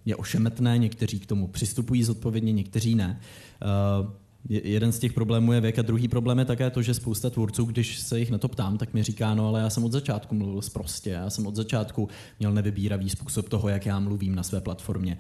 je 0.05 0.17
ošemetné, 0.17 0.79
někteří 0.79 1.21
k 1.21 1.27
tomu 1.27 1.49
přistupují 1.49 2.05
zodpovědně, 2.05 2.53
někteří 2.53 2.95
ne. 2.95 3.21
Eh, 3.62 4.23
jeden 4.49 4.93
z 4.93 4.99
těch 4.99 5.12
problémů 5.12 5.53
je 5.53 5.61
věk 5.61 5.79
a 5.79 5.83
druhý 5.83 6.09
problém 6.09 6.38
je 6.38 6.45
také 6.45 6.71
to, 6.71 6.83
že 6.83 6.95
spousta 6.95 7.31
tvůrců, 7.31 7.65
když 7.65 7.99
se 7.99 8.19
jich 8.19 8.31
na 8.31 8.38
to 8.38 8.49
ptám, 8.49 8.79
tak 8.79 8.95
mi 8.95 9.03
říká, 9.03 9.35
no 9.35 9.49
ale 9.49 9.61
já 9.61 9.71
jsem 9.71 9.85
od 9.85 9.93
začátku 9.93 10.35
mluvil 10.35 10.61
prostě, 10.73 11.11
já 11.11 11.31
jsem 11.31 11.47
od 11.47 11.57
začátku 11.57 12.09
měl 12.38 12.53
nevybíravý 12.53 13.11
způsob 13.11 13.49
toho, 13.49 13.69
jak 13.69 13.87
já 13.87 14.01
mluvím 14.01 14.35
na 14.35 14.43
své 14.43 14.61
platformě. 14.61 15.19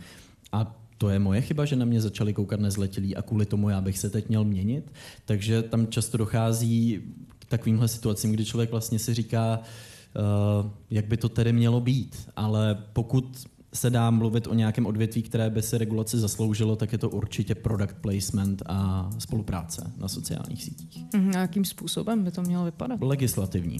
A 0.52 0.81
to 1.02 1.10
je 1.10 1.18
moje 1.18 1.40
chyba, 1.40 1.64
že 1.64 1.76
na 1.76 1.84
mě 1.84 2.00
začali 2.00 2.34
koukat 2.34 2.60
nezletilí 2.60 3.16
a 3.16 3.22
kvůli 3.22 3.46
tomu 3.46 3.68
já 3.68 3.80
bych 3.80 3.98
se 3.98 4.10
teď 4.10 4.28
měl 4.28 4.44
měnit. 4.44 4.92
Takže 5.24 5.62
tam 5.62 5.86
často 5.86 6.18
dochází 6.18 7.02
k 7.38 7.44
takovýmhle 7.44 7.88
situacím, 7.88 8.32
kdy 8.32 8.44
člověk 8.44 8.70
vlastně 8.70 8.98
si 8.98 9.14
říká, 9.14 9.58
uh, 9.58 10.70
jak 10.90 11.06
by 11.06 11.16
to 11.16 11.28
tedy 11.28 11.52
mělo 11.52 11.80
být. 11.80 12.28
Ale 12.36 12.78
pokud 12.92 13.46
se 13.74 13.90
dá 13.90 14.10
mluvit 14.10 14.46
o 14.46 14.54
nějakém 14.54 14.86
odvětví, 14.86 15.22
které 15.22 15.50
by 15.50 15.62
se 15.62 15.78
regulaci 15.78 16.18
zasloužilo, 16.18 16.76
tak 16.76 16.92
je 16.92 16.98
to 16.98 17.10
určitě 17.10 17.54
product 17.54 17.94
placement 18.00 18.62
a 18.66 19.10
spolupráce 19.18 19.92
na 19.98 20.08
sociálních 20.08 20.64
sítích. 20.64 21.04
Mm, 21.14 21.30
a 21.34 21.38
jakým 21.38 21.64
způsobem 21.64 22.24
by 22.24 22.30
to 22.30 22.42
mělo 22.42 22.64
vypadat? 22.64 23.00
Legislativní. 23.02 23.78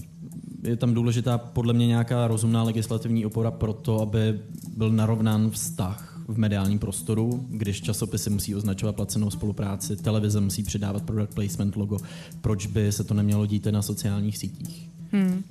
Je 0.63 0.77
tam 0.77 0.95
důležitá 0.95 1.39
podle 1.39 1.73
mě 1.73 1.87
nějaká 1.87 2.27
rozumná 2.27 2.63
legislativní 2.63 3.27
opora 3.27 3.51
pro 3.51 3.73
to, 3.73 4.01
aby 4.01 4.41
byl 4.77 4.91
narovnán 4.91 5.51
vztah 5.51 6.12
v 6.29 6.39
mediálním 6.39 6.79
prostoru, 6.79 7.47
když 7.49 7.83
časopisy 7.83 8.31
musí 8.31 8.55
označovat 8.55 8.97
placenou 8.97 9.31
spolupráci, 9.31 9.97
televize 9.97 10.41
musí 10.41 10.63
přidávat 10.63 11.03
product 11.03 11.35
placement 11.35 11.77
logo. 11.77 11.99
Proč 12.41 12.67
by 12.67 12.93
se 12.93 13.05
to 13.05 13.15
nemělo 13.15 13.47
dít 13.47 13.67
na 13.67 13.83
sociálních 13.83 14.39
sítích? 14.39 14.91
Hmm. 15.13 15.45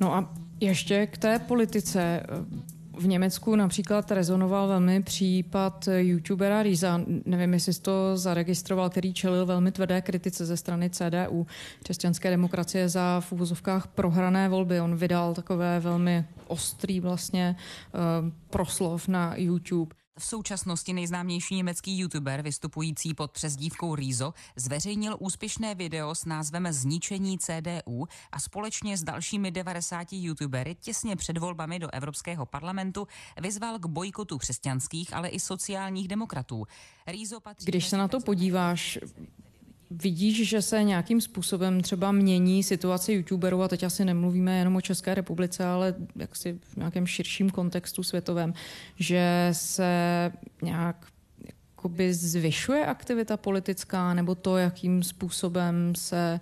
No 0.00 0.14
a 0.14 0.34
ještě 0.60 1.06
k 1.06 1.18
té 1.18 1.38
politice. 1.38 2.22
V 2.98 3.06
Německu 3.06 3.56
například 3.56 4.10
rezonoval 4.10 4.68
velmi 4.68 5.02
případ 5.02 5.88
youtubera 5.96 6.62
Riza, 6.62 7.00
nevím, 7.26 7.54
jestli 7.54 7.72
jsi 7.72 7.82
to 7.82 8.16
zaregistroval, 8.16 8.90
který 8.90 9.12
čelil 9.12 9.46
velmi 9.46 9.72
tvrdé 9.72 10.02
kritice 10.02 10.46
ze 10.46 10.56
strany 10.56 10.90
CDU, 10.90 11.46
křesťanské 11.82 12.30
demokracie 12.30 12.88
za 12.88 13.20
v 13.20 13.32
úvozovkách 13.32 13.86
prohrané 13.86 14.48
volby. 14.48 14.80
On 14.80 14.96
vydal 14.96 15.34
takové 15.34 15.80
velmi 15.80 16.24
ostrý 16.46 17.00
vlastně 17.00 17.56
uh, 17.56 18.30
proslov 18.50 19.08
na 19.08 19.36
YouTube. 19.36 19.94
V 20.18 20.24
současnosti 20.24 20.92
nejznámější 20.92 21.54
německý 21.54 21.98
youtuber 21.98 22.42
vystupující 22.42 23.14
pod 23.14 23.30
přezdívkou 23.30 23.94
Rizo 23.94 24.34
zveřejnil 24.56 25.16
úspěšné 25.20 25.74
video 25.74 26.14
s 26.14 26.24
názvem 26.24 26.68
Zničení 26.70 27.38
CDU 27.38 28.06
a 28.32 28.40
společně 28.40 28.96
s 28.96 29.02
dalšími 29.02 29.50
90 29.50 30.12
youtubery 30.12 30.74
těsně 30.74 31.16
před 31.16 31.38
volbami 31.38 31.78
do 31.78 31.94
Evropského 31.94 32.46
parlamentu 32.46 33.08
vyzval 33.40 33.78
k 33.78 33.86
bojkotu 33.86 34.38
křesťanských, 34.38 35.14
ale 35.14 35.28
i 35.28 35.40
sociálních 35.40 36.08
demokratů. 36.08 36.66
Rizo 37.06 37.40
patří 37.40 37.66
Když 37.66 37.88
se 37.88 37.96
na 37.96 38.08
to 38.08 38.20
podíváš, 38.20 38.98
Vidíš, 39.90 40.48
že 40.48 40.62
se 40.62 40.84
nějakým 40.84 41.20
způsobem 41.20 41.80
třeba 41.80 42.12
mění 42.12 42.62
situace 42.62 43.12
youtuberů, 43.12 43.62
a 43.62 43.68
teď 43.68 43.82
asi 43.82 44.04
nemluvíme 44.04 44.58
jenom 44.58 44.76
o 44.76 44.80
České 44.80 45.14
republice, 45.14 45.64
ale 45.64 45.94
jaksi 46.16 46.58
v 46.62 46.76
nějakém 46.76 47.06
širším 47.06 47.50
kontextu 47.50 48.02
světovém, 48.02 48.54
že 48.98 49.48
se 49.52 50.32
nějak 50.62 51.06
jakoby 51.86 52.14
zvyšuje 52.14 52.86
aktivita 52.86 53.36
politická, 53.36 54.14
nebo 54.14 54.34
to, 54.34 54.56
jakým 54.56 55.02
způsobem 55.02 55.94
se 55.94 56.40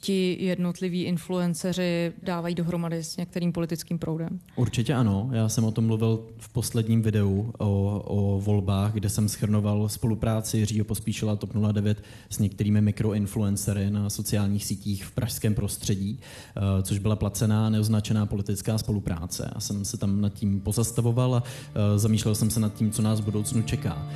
ti 0.00 0.36
jednotliví 0.40 1.02
influenceři 1.02 2.12
dávají 2.22 2.54
dohromady 2.54 3.04
s 3.04 3.16
některým 3.16 3.52
politickým 3.52 3.98
proudem? 3.98 4.40
Určitě 4.56 4.94
ano. 4.94 5.30
Já 5.32 5.48
jsem 5.48 5.64
o 5.64 5.70
tom 5.70 5.86
mluvil 5.86 6.26
v 6.38 6.48
posledním 6.48 7.02
videu 7.02 7.52
o, 7.58 8.00
o 8.06 8.40
volbách, 8.40 8.92
kde 8.92 9.08
jsem 9.08 9.28
schrnoval 9.28 9.88
spolupráci 9.88 10.58
Jiřího 10.58 10.84
Pospíšila 10.84 11.36
TOP 11.36 11.50
09 11.72 12.02
s 12.30 12.38
některými 12.38 12.80
mikroinfluencery 12.80 13.90
na 13.90 14.10
sociálních 14.10 14.64
sítích 14.64 15.04
v 15.04 15.10
pražském 15.10 15.54
prostředí, 15.54 16.20
eh, 16.56 16.82
což 16.82 16.98
byla 16.98 17.16
placená, 17.16 17.70
neoznačená 17.70 18.26
politická 18.26 18.78
spolupráce. 18.78 19.50
Já 19.54 19.60
jsem 19.60 19.84
se 19.84 19.96
tam 19.96 20.20
nad 20.20 20.32
tím 20.32 20.60
pozastavoval 20.60 21.34
a 21.34 21.42
eh, 21.44 21.98
zamýšlel 21.98 22.34
jsem 22.34 22.50
se 22.50 22.60
nad 22.60 22.74
tím, 22.74 22.90
co 22.90 23.02
nás 23.02 23.20
v 23.20 23.24
budoucnu 23.24 23.62
čeká. 23.62 24.08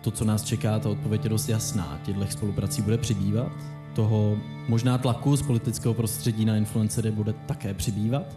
To, 0.00 0.10
co 0.10 0.24
nás 0.24 0.44
čeká, 0.44 0.78
ta 0.78 0.88
odpověď 0.88 1.24
je 1.24 1.30
dost 1.30 1.48
jasná. 1.48 2.00
Těchto 2.04 2.26
spoluprací 2.26 2.82
bude 2.82 2.98
přibývat, 2.98 3.75
toho 3.96 4.36
možná 4.68 4.98
tlaku 4.98 5.36
z 5.36 5.42
politického 5.42 5.94
prostředí 5.94 6.44
na 6.44 6.56
influencery 6.56 7.10
bude 7.10 7.32
také 7.32 7.74
přibývat. 7.74 8.36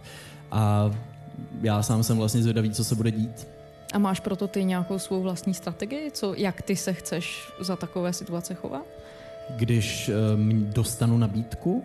A 0.50 0.90
já 1.62 1.82
sám 1.82 2.02
jsem 2.02 2.18
vlastně 2.18 2.42
zvědavý, 2.42 2.70
co 2.70 2.84
se 2.84 2.94
bude 2.94 3.10
dít. 3.10 3.48
A 3.92 3.98
máš 3.98 4.20
proto 4.20 4.48
ty 4.48 4.64
nějakou 4.64 4.98
svou 4.98 5.22
vlastní 5.22 5.54
strategii? 5.54 6.10
Co, 6.10 6.34
jak 6.36 6.62
ty 6.62 6.76
se 6.76 6.92
chceš 6.92 7.52
za 7.60 7.76
takové 7.76 8.12
situace 8.12 8.54
chovat? 8.54 8.86
Když 9.56 10.10
um, 10.10 10.70
dostanu 10.72 11.18
nabídku, 11.18 11.84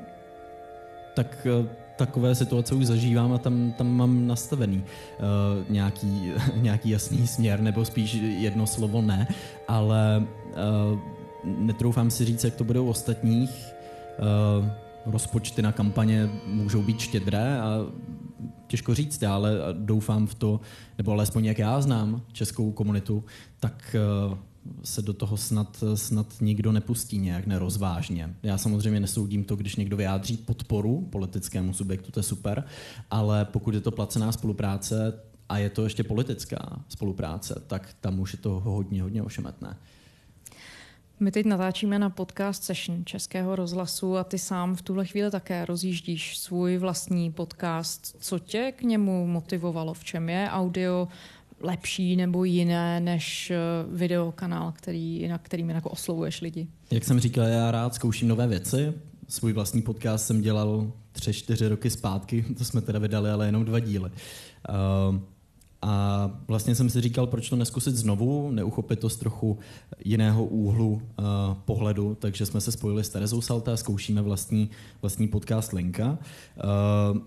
tak 1.15 1.47
uh, 1.59 1.65
takové 1.95 2.35
situace 2.35 2.75
už 2.75 2.85
zažívám 2.85 3.33
a 3.33 3.38
tam, 3.38 3.71
tam 3.77 3.88
mám 3.88 4.27
nastavený 4.27 4.83
uh, 4.83 5.25
nějaký, 5.69 6.31
nějaký 6.55 6.89
jasný 6.89 7.27
směr, 7.27 7.59
nebo 7.59 7.85
spíš 7.85 8.13
jedno 8.13 8.67
slovo 8.67 9.01
ne, 9.01 9.27
ale 9.67 10.23
uh, 10.93 10.99
netroufám 11.45 12.12
si 12.12 12.25
říct, 12.25 12.43
jak 12.43 12.55
to 12.55 12.63
bude 12.63 12.79
u 12.79 12.89
ostatních. 12.89 13.73
Uh, 14.60 14.65
rozpočty 15.05 15.62
na 15.62 15.71
kampaně 15.71 16.29
můžou 16.47 16.81
být 16.81 16.99
štědré 16.99 17.62
a 17.62 17.86
těžko 18.67 18.95
říct, 18.95 19.23
ale 19.23 19.51
doufám 19.73 20.27
v 20.27 20.36
to, 20.36 20.60
nebo 20.97 21.12
alespoň 21.12 21.45
jak 21.45 21.60
já 21.60 21.81
znám 21.81 22.21
českou 22.31 22.71
komunitu, 22.71 23.23
tak 23.60 23.95
uh, 24.29 24.38
se 24.84 25.01
do 25.01 25.13
toho 25.13 25.38
snad, 25.38 25.84
snad 25.95 26.27
nikdo 26.41 26.71
nepustí 26.71 27.17
nějak 27.17 27.47
nerozvážně. 27.47 28.36
Já 28.43 28.58
samozřejmě 28.58 28.99
nesoudím 28.99 29.43
to, 29.43 29.55
když 29.55 29.75
někdo 29.75 29.97
vyjádří 29.97 30.38
podporu 30.38 31.08
politickému 31.10 31.73
subjektu, 31.73 32.12
to 32.12 32.19
je 32.19 32.23
super, 32.23 32.63
ale 33.12 33.45
pokud 33.45 33.73
je 33.73 33.81
to 33.81 33.91
placená 33.91 34.31
spolupráce 34.31 35.19
a 35.49 35.58
je 35.58 35.69
to 35.69 35.84
ještě 35.84 36.03
politická 36.03 36.84
spolupráce, 36.89 37.62
tak 37.67 37.95
tam 38.01 38.19
už 38.19 38.34
je 38.34 38.39
to 38.39 38.60
hodně, 38.60 39.03
hodně 39.03 39.23
ošemetné. 39.23 39.77
My 41.19 41.32
teď 41.32 41.45
natáčíme 41.45 41.99
na 41.99 42.10
podcast 42.10 42.63
session 42.63 43.06
Českého 43.06 43.56
rozhlasu 43.56 44.17
a 44.17 44.23
ty 44.23 44.38
sám 44.38 44.75
v 44.75 44.82
tuhle 44.82 45.06
chvíli 45.06 45.32
také 45.32 45.65
rozjíždíš 45.65 46.38
svůj 46.38 46.78
vlastní 46.78 47.32
podcast. 47.32 48.15
Co 48.19 48.39
tě 48.39 48.73
k 48.75 48.82
němu 48.82 49.28
motivovalo? 49.28 49.93
V 49.93 50.04
čem 50.04 50.30
je 50.30 50.47
audio 50.51 51.08
lepší 51.60 52.15
nebo 52.15 52.43
jiné 52.43 52.99
než 52.99 53.51
eh, 53.51 53.58
videokanál, 53.89 54.71
který, 54.71 55.28
na 55.28 55.38
kterým 55.38 55.69
jako 55.69 55.89
oslovuješ 55.89 56.41
lidi? 56.41 56.67
Jak 56.91 57.04
jsem 57.04 57.19
říkal, 57.19 57.45
já 57.45 57.71
rád 57.71 57.95
zkouším 57.95 58.28
nové 58.28 58.47
věci. 58.47 58.93
Svůj 59.28 59.54
vlastní 59.54 59.82
podcast 59.82 60.28
jsem 60.28 60.41
dělal 60.41 60.91
tři, 61.12 61.34
čtyři 61.34 61.67
roky 61.67 61.89
zpátky, 61.89 62.45
to 62.58 62.65
jsme 62.65 62.82
teda 62.82 62.99
vydali, 62.99 63.30
ale 63.30 63.45
jenom 63.45 63.65
dva 63.65 63.80
díly. 63.80 64.10
Uh, 64.10 65.19
a 65.85 66.31
vlastně 66.47 66.75
jsem 66.75 66.89
si 66.89 67.01
říkal, 67.01 67.27
proč 67.27 67.49
to 67.49 67.55
neskusit 67.55 67.95
znovu, 67.95 68.51
neuchopit 68.51 68.99
to 68.99 69.09
z 69.09 69.17
trochu 69.17 69.59
jiného 70.05 70.45
úhlu 70.45 70.91
uh, 70.93 71.25
pohledu, 71.65 72.17
takže 72.19 72.45
jsme 72.45 72.61
se 72.61 72.71
spojili 72.71 73.03
s 73.03 73.09
Terezou 73.09 73.41
Salta 73.41 73.73
a 73.73 73.77
zkoušíme 73.77 74.21
vlastní, 74.21 74.69
vlastní 75.01 75.27
podcast 75.27 75.73
Linka. 75.73 76.17
Uh, 77.13 77.17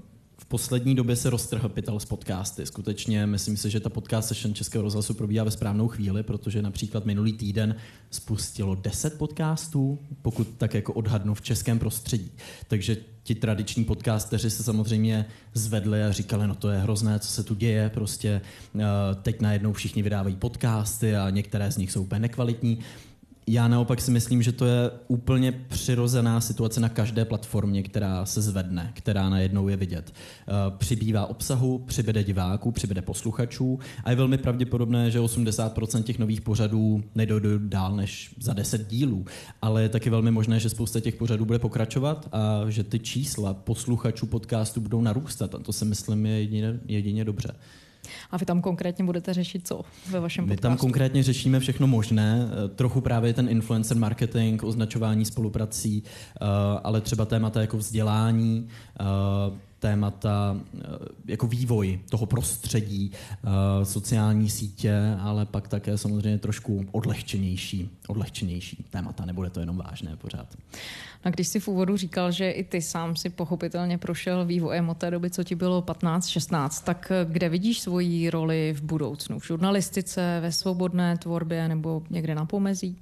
v 0.40 0.44
poslední 0.44 0.94
době 0.94 1.16
se 1.16 1.30
roztrhl 1.30 1.68
pytel 1.68 2.00
z 2.00 2.04
podcasty. 2.04 2.66
Skutečně 2.66 3.26
myslím 3.26 3.56
si, 3.56 3.70
že 3.70 3.80
ta 3.80 3.88
podcast 3.88 4.28
session 4.28 4.54
Českého 4.54 4.82
rozhlasu 4.82 5.14
probíhá 5.14 5.44
ve 5.44 5.50
správnou 5.50 5.88
chvíli, 5.88 6.22
protože 6.22 6.62
například 6.62 7.06
minulý 7.06 7.32
týden 7.32 7.76
spustilo 8.10 8.74
10 8.74 9.18
podcastů, 9.18 9.98
pokud 10.22 10.48
tak 10.58 10.74
jako 10.74 10.92
odhadnu 10.92 11.34
v 11.34 11.42
českém 11.42 11.78
prostředí. 11.78 12.30
Takže 12.68 12.96
ti 13.22 13.34
tradiční 13.34 13.84
podcasteři 13.84 14.50
se 14.50 14.62
samozřejmě 14.62 15.26
zvedli 15.54 16.04
a 16.04 16.12
říkali, 16.12 16.46
no 16.46 16.54
to 16.54 16.70
je 16.70 16.78
hrozné, 16.78 17.18
co 17.18 17.28
se 17.28 17.42
tu 17.42 17.54
děje, 17.54 17.90
prostě 17.90 18.40
eh, 18.76 18.84
teď 19.22 19.40
najednou 19.40 19.72
všichni 19.72 20.02
vydávají 20.02 20.36
podcasty 20.36 21.16
a 21.16 21.30
některé 21.30 21.72
z 21.72 21.76
nich 21.76 21.92
jsou 21.92 22.02
úplně 22.02 22.20
nekvalitní. 22.20 22.78
Já 23.50 23.68
naopak 23.68 24.00
si 24.00 24.10
myslím, 24.10 24.42
že 24.42 24.52
to 24.52 24.64
je 24.64 24.90
úplně 25.08 25.52
přirozená 25.52 26.40
situace 26.40 26.80
na 26.80 26.88
každé 26.88 27.24
platformě, 27.24 27.82
která 27.82 28.26
se 28.26 28.42
zvedne, 28.42 28.92
která 28.94 29.28
najednou 29.28 29.68
je 29.68 29.76
vidět. 29.76 30.14
Eh, 30.14 30.52
přibývá 30.78 31.26
obsahu, 31.26 31.78
přibude 31.78 32.24
diváků, 32.24 32.72
přibude 32.72 33.02
posluchačů 33.02 33.78
a 34.04 34.10
je 34.10 34.16
velmi 34.16 34.38
pravděpodobné, 34.38 35.10
že 35.10 35.20
80% 35.20 36.02
těch 36.02 36.18
nových 36.18 36.40
pořadů 36.40 37.04
nedojdou 37.14 37.58
dál 37.58 37.96
než 37.96 38.34
za 38.40 38.52
10 38.52 38.88
dílů. 38.88 39.24
Ale 39.62 39.82
je 39.82 39.88
taky 39.88 40.10
velmi 40.10 40.30
možné, 40.30 40.60
že 40.60 40.70
spousta 40.70 41.00
těch 41.00 41.16
pořadů 41.16 41.44
bude 41.44 41.58
pokračovat 41.58 42.28
a 42.32 42.64
že 42.68 42.84
ty 42.84 42.98
čísla 42.98 43.54
posluchačů 43.54 44.26
podcastu 44.26 44.80
budou 44.80 45.00
narůstat. 45.00 45.54
A 45.54 45.58
to 45.58 45.72
si 45.72 45.84
myslím 45.84 46.26
je 46.26 46.38
jedině, 46.38 46.80
jedině 46.86 47.24
dobře. 47.24 47.54
A 48.30 48.36
vy 48.36 48.46
tam 48.46 48.62
konkrétně 48.62 49.04
budete 49.04 49.34
řešit 49.34 49.66
co 49.68 49.80
ve 50.10 50.20
vašem 50.20 50.44
My 50.44 50.48
podcastu? 50.48 50.62
tam 50.68 50.76
konkrétně 50.76 51.22
řešíme 51.22 51.60
všechno 51.60 51.86
možné, 51.86 52.48
eh, 52.64 52.68
trochu 52.68 53.00
právě 53.00 53.32
ten 53.32 53.48
influencer 53.48 53.96
marketing, 53.96 54.64
označování 54.64 55.24
spoluprací, 55.24 56.02
eh, 56.04 56.44
ale 56.84 57.00
třeba 57.00 57.24
témata 57.24 57.60
jako 57.60 57.76
vzdělání, 57.76 58.68
eh, 59.00 59.04
témata 59.78 60.56
jako 61.26 61.46
vývoj 61.46 62.00
toho 62.10 62.26
prostředí, 62.26 63.12
sociální 63.82 64.50
sítě, 64.50 65.16
ale 65.20 65.46
pak 65.46 65.68
také 65.68 65.98
samozřejmě 65.98 66.38
trošku 66.38 66.86
odlehčenější, 66.92 67.90
odlehčenější 68.08 68.84
témata, 68.90 69.24
nebude 69.24 69.50
to 69.50 69.60
jenom 69.60 69.76
vážné 69.76 70.16
pořád. 70.16 70.46
A 71.24 71.30
když 71.30 71.48
si 71.48 71.60
v 71.60 71.68
úvodu 71.68 71.96
říkal, 71.96 72.32
že 72.32 72.50
i 72.50 72.64
ty 72.64 72.82
sám 72.82 73.16
si 73.16 73.30
pochopitelně 73.30 73.98
prošel 73.98 74.44
vývojem 74.44 74.88
od 74.88 74.98
té 74.98 75.10
doby, 75.10 75.30
co 75.30 75.44
ti 75.44 75.54
bylo 75.54 75.82
15-16, 75.82 76.84
tak 76.84 77.12
kde 77.24 77.48
vidíš 77.48 77.80
svoji 77.80 78.30
roli 78.30 78.74
v 78.78 78.82
budoucnu? 78.82 79.38
V 79.38 79.46
žurnalistice, 79.46 80.38
ve 80.42 80.52
svobodné 80.52 81.18
tvorbě 81.18 81.68
nebo 81.68 82.02
někde 82.10 82.34
na 82.34 82.44
pomezí? 82.44 82.96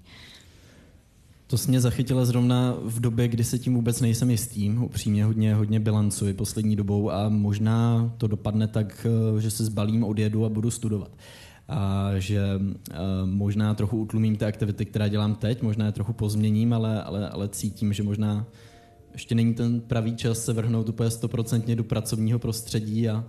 To 1.46 1.58
se 1.58 1.70
mě 1.70 1.80
zachytilo 1.80 2.26
zrovna 2.26 2.74
v 2.82 3.00
době, 3.00 3.28
kdy 3.28 3.44
se 3.44 3.58
tím 3.58 3.74
vůbec 3.74 4.00
nejsem 4.00 4.30
jistý. 4.30 4.70
Upřímně 4.70 5.24
hodně, 5.24 5.54
hodně 5.54 5.80
bilancuji 5.80 6.34
poslední 6.34 6.76
dobou 6.76 7.10
a 7.10 7.28
možná 7.28 8.12
to 8.18 8.26
dopadne 8.26 8.68
tak, 8.68 9.06
že 9.38 9.50
se 9.50 9.64
zbalím, 9.64 10.04
odjedu 10.04 10.44
a 10.44 10.48
budu 10.48 10.70
studovat 10.70 11.10
a 11.68 12.10
že 12.18 12.42
uh, 12.56 12.96
možná 13.24 13.74
trochu 13.74 13.98
utlumím 13.98 14.36
ty 14.36 14.44
aktivity, 14.44 14.84
které 14.84 15.08
dělám 15.08 15.34
teď, 15.34 15.62
možná 15.62 15.86
je 15.86 15.92
trochu 15.92 16.12
pozměním, 16.12 16.72
ale, 16.72 17.02
ale, 17.02 17.28
ale 17.28 17.48
cítím, 17.48 17.92
že 17.92 18.02
možná 18.02 18.46
ještě 19.12 19.34
není 19.34 19.54
ten 19.54 19.80
pravý 19.80 20.16
čas 20.16 20.44
se 20.44 20.52
vrhnout 20.52 20.88
úplně 20.88 21.10
stoprocentně 21.10 21.76
do 21.76 21.84
pracovního 21.84 22.38
prostředí 22.38 23.08
a 23.08 23.24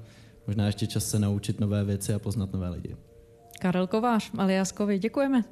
možná 0.48 0.66
ještě 0.66 0.88
čas 0.88 1.10
se 1.10 1.20
naučit 1.20 1.60
nové 1.60 1.84
věci 1.84 2.14
a 2.14 2.20
poznat 2.20 2.54
nové 2.54 2.70
lidi. 2.70 2.96
Karel 3.62 3.88
Kovář, 3.88 4.32
alias 4.38 4.72
Kovi, 4.72 5.00
děkujeme. 5.00 5.44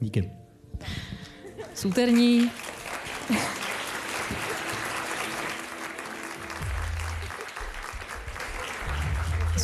Díky. 0.00 0.30
Súterní 1.74 2.50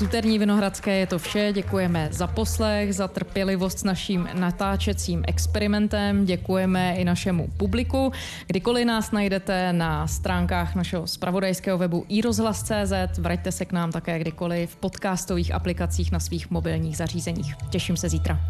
Z 0.00 0.02
úterní 0.02 0.38
Vinohradské 0.38 0.98
je 0.98 1.06
to 1.06 1.18
vše. 1.18 1.52
Děkujeme 1.52 2.08
za 2.12 2.26
poslech, 2.26 2.94
za 2.94 3.08
trpělivost 3.08 3.78
s 3.78 3.84
naším 3.84 4.28
natáčecím 4.34 5.22
experimentem. 5.26 6.24
Děkujeme 6.24 6.94
i 6.94 7.04
našemu 7.04 7.48
publiku. 7.56 8.12
Kdykoliv 8.46 8.86
nás 8.86 9.10
najdete 9.10 9.72
na 9.72 10.06
stránkách 10.06 10.74
našeho 10.74 11.06
spravodajského 11.06 11.78
webu 11.78 12.04
iRozhlas.cz, 12.08 13.18
vraťte 13.18 13.52
se 13.52 13.64
k 13.64 13.72
nám 13.72 13.92
také 13.92 14.18
kdykoliv 14.18 14.70
v 14.70 14.76
podcastových 14.76 15.54
aplikacích 15.54 16.12
na 16.12 16.20
svých 16.20 16.50
mobilních 16.50 16.96
zařízeních. 16.96 17.54
Těším 17.70 17.96
se 17.96 18.08
zítra. 18.08 18.40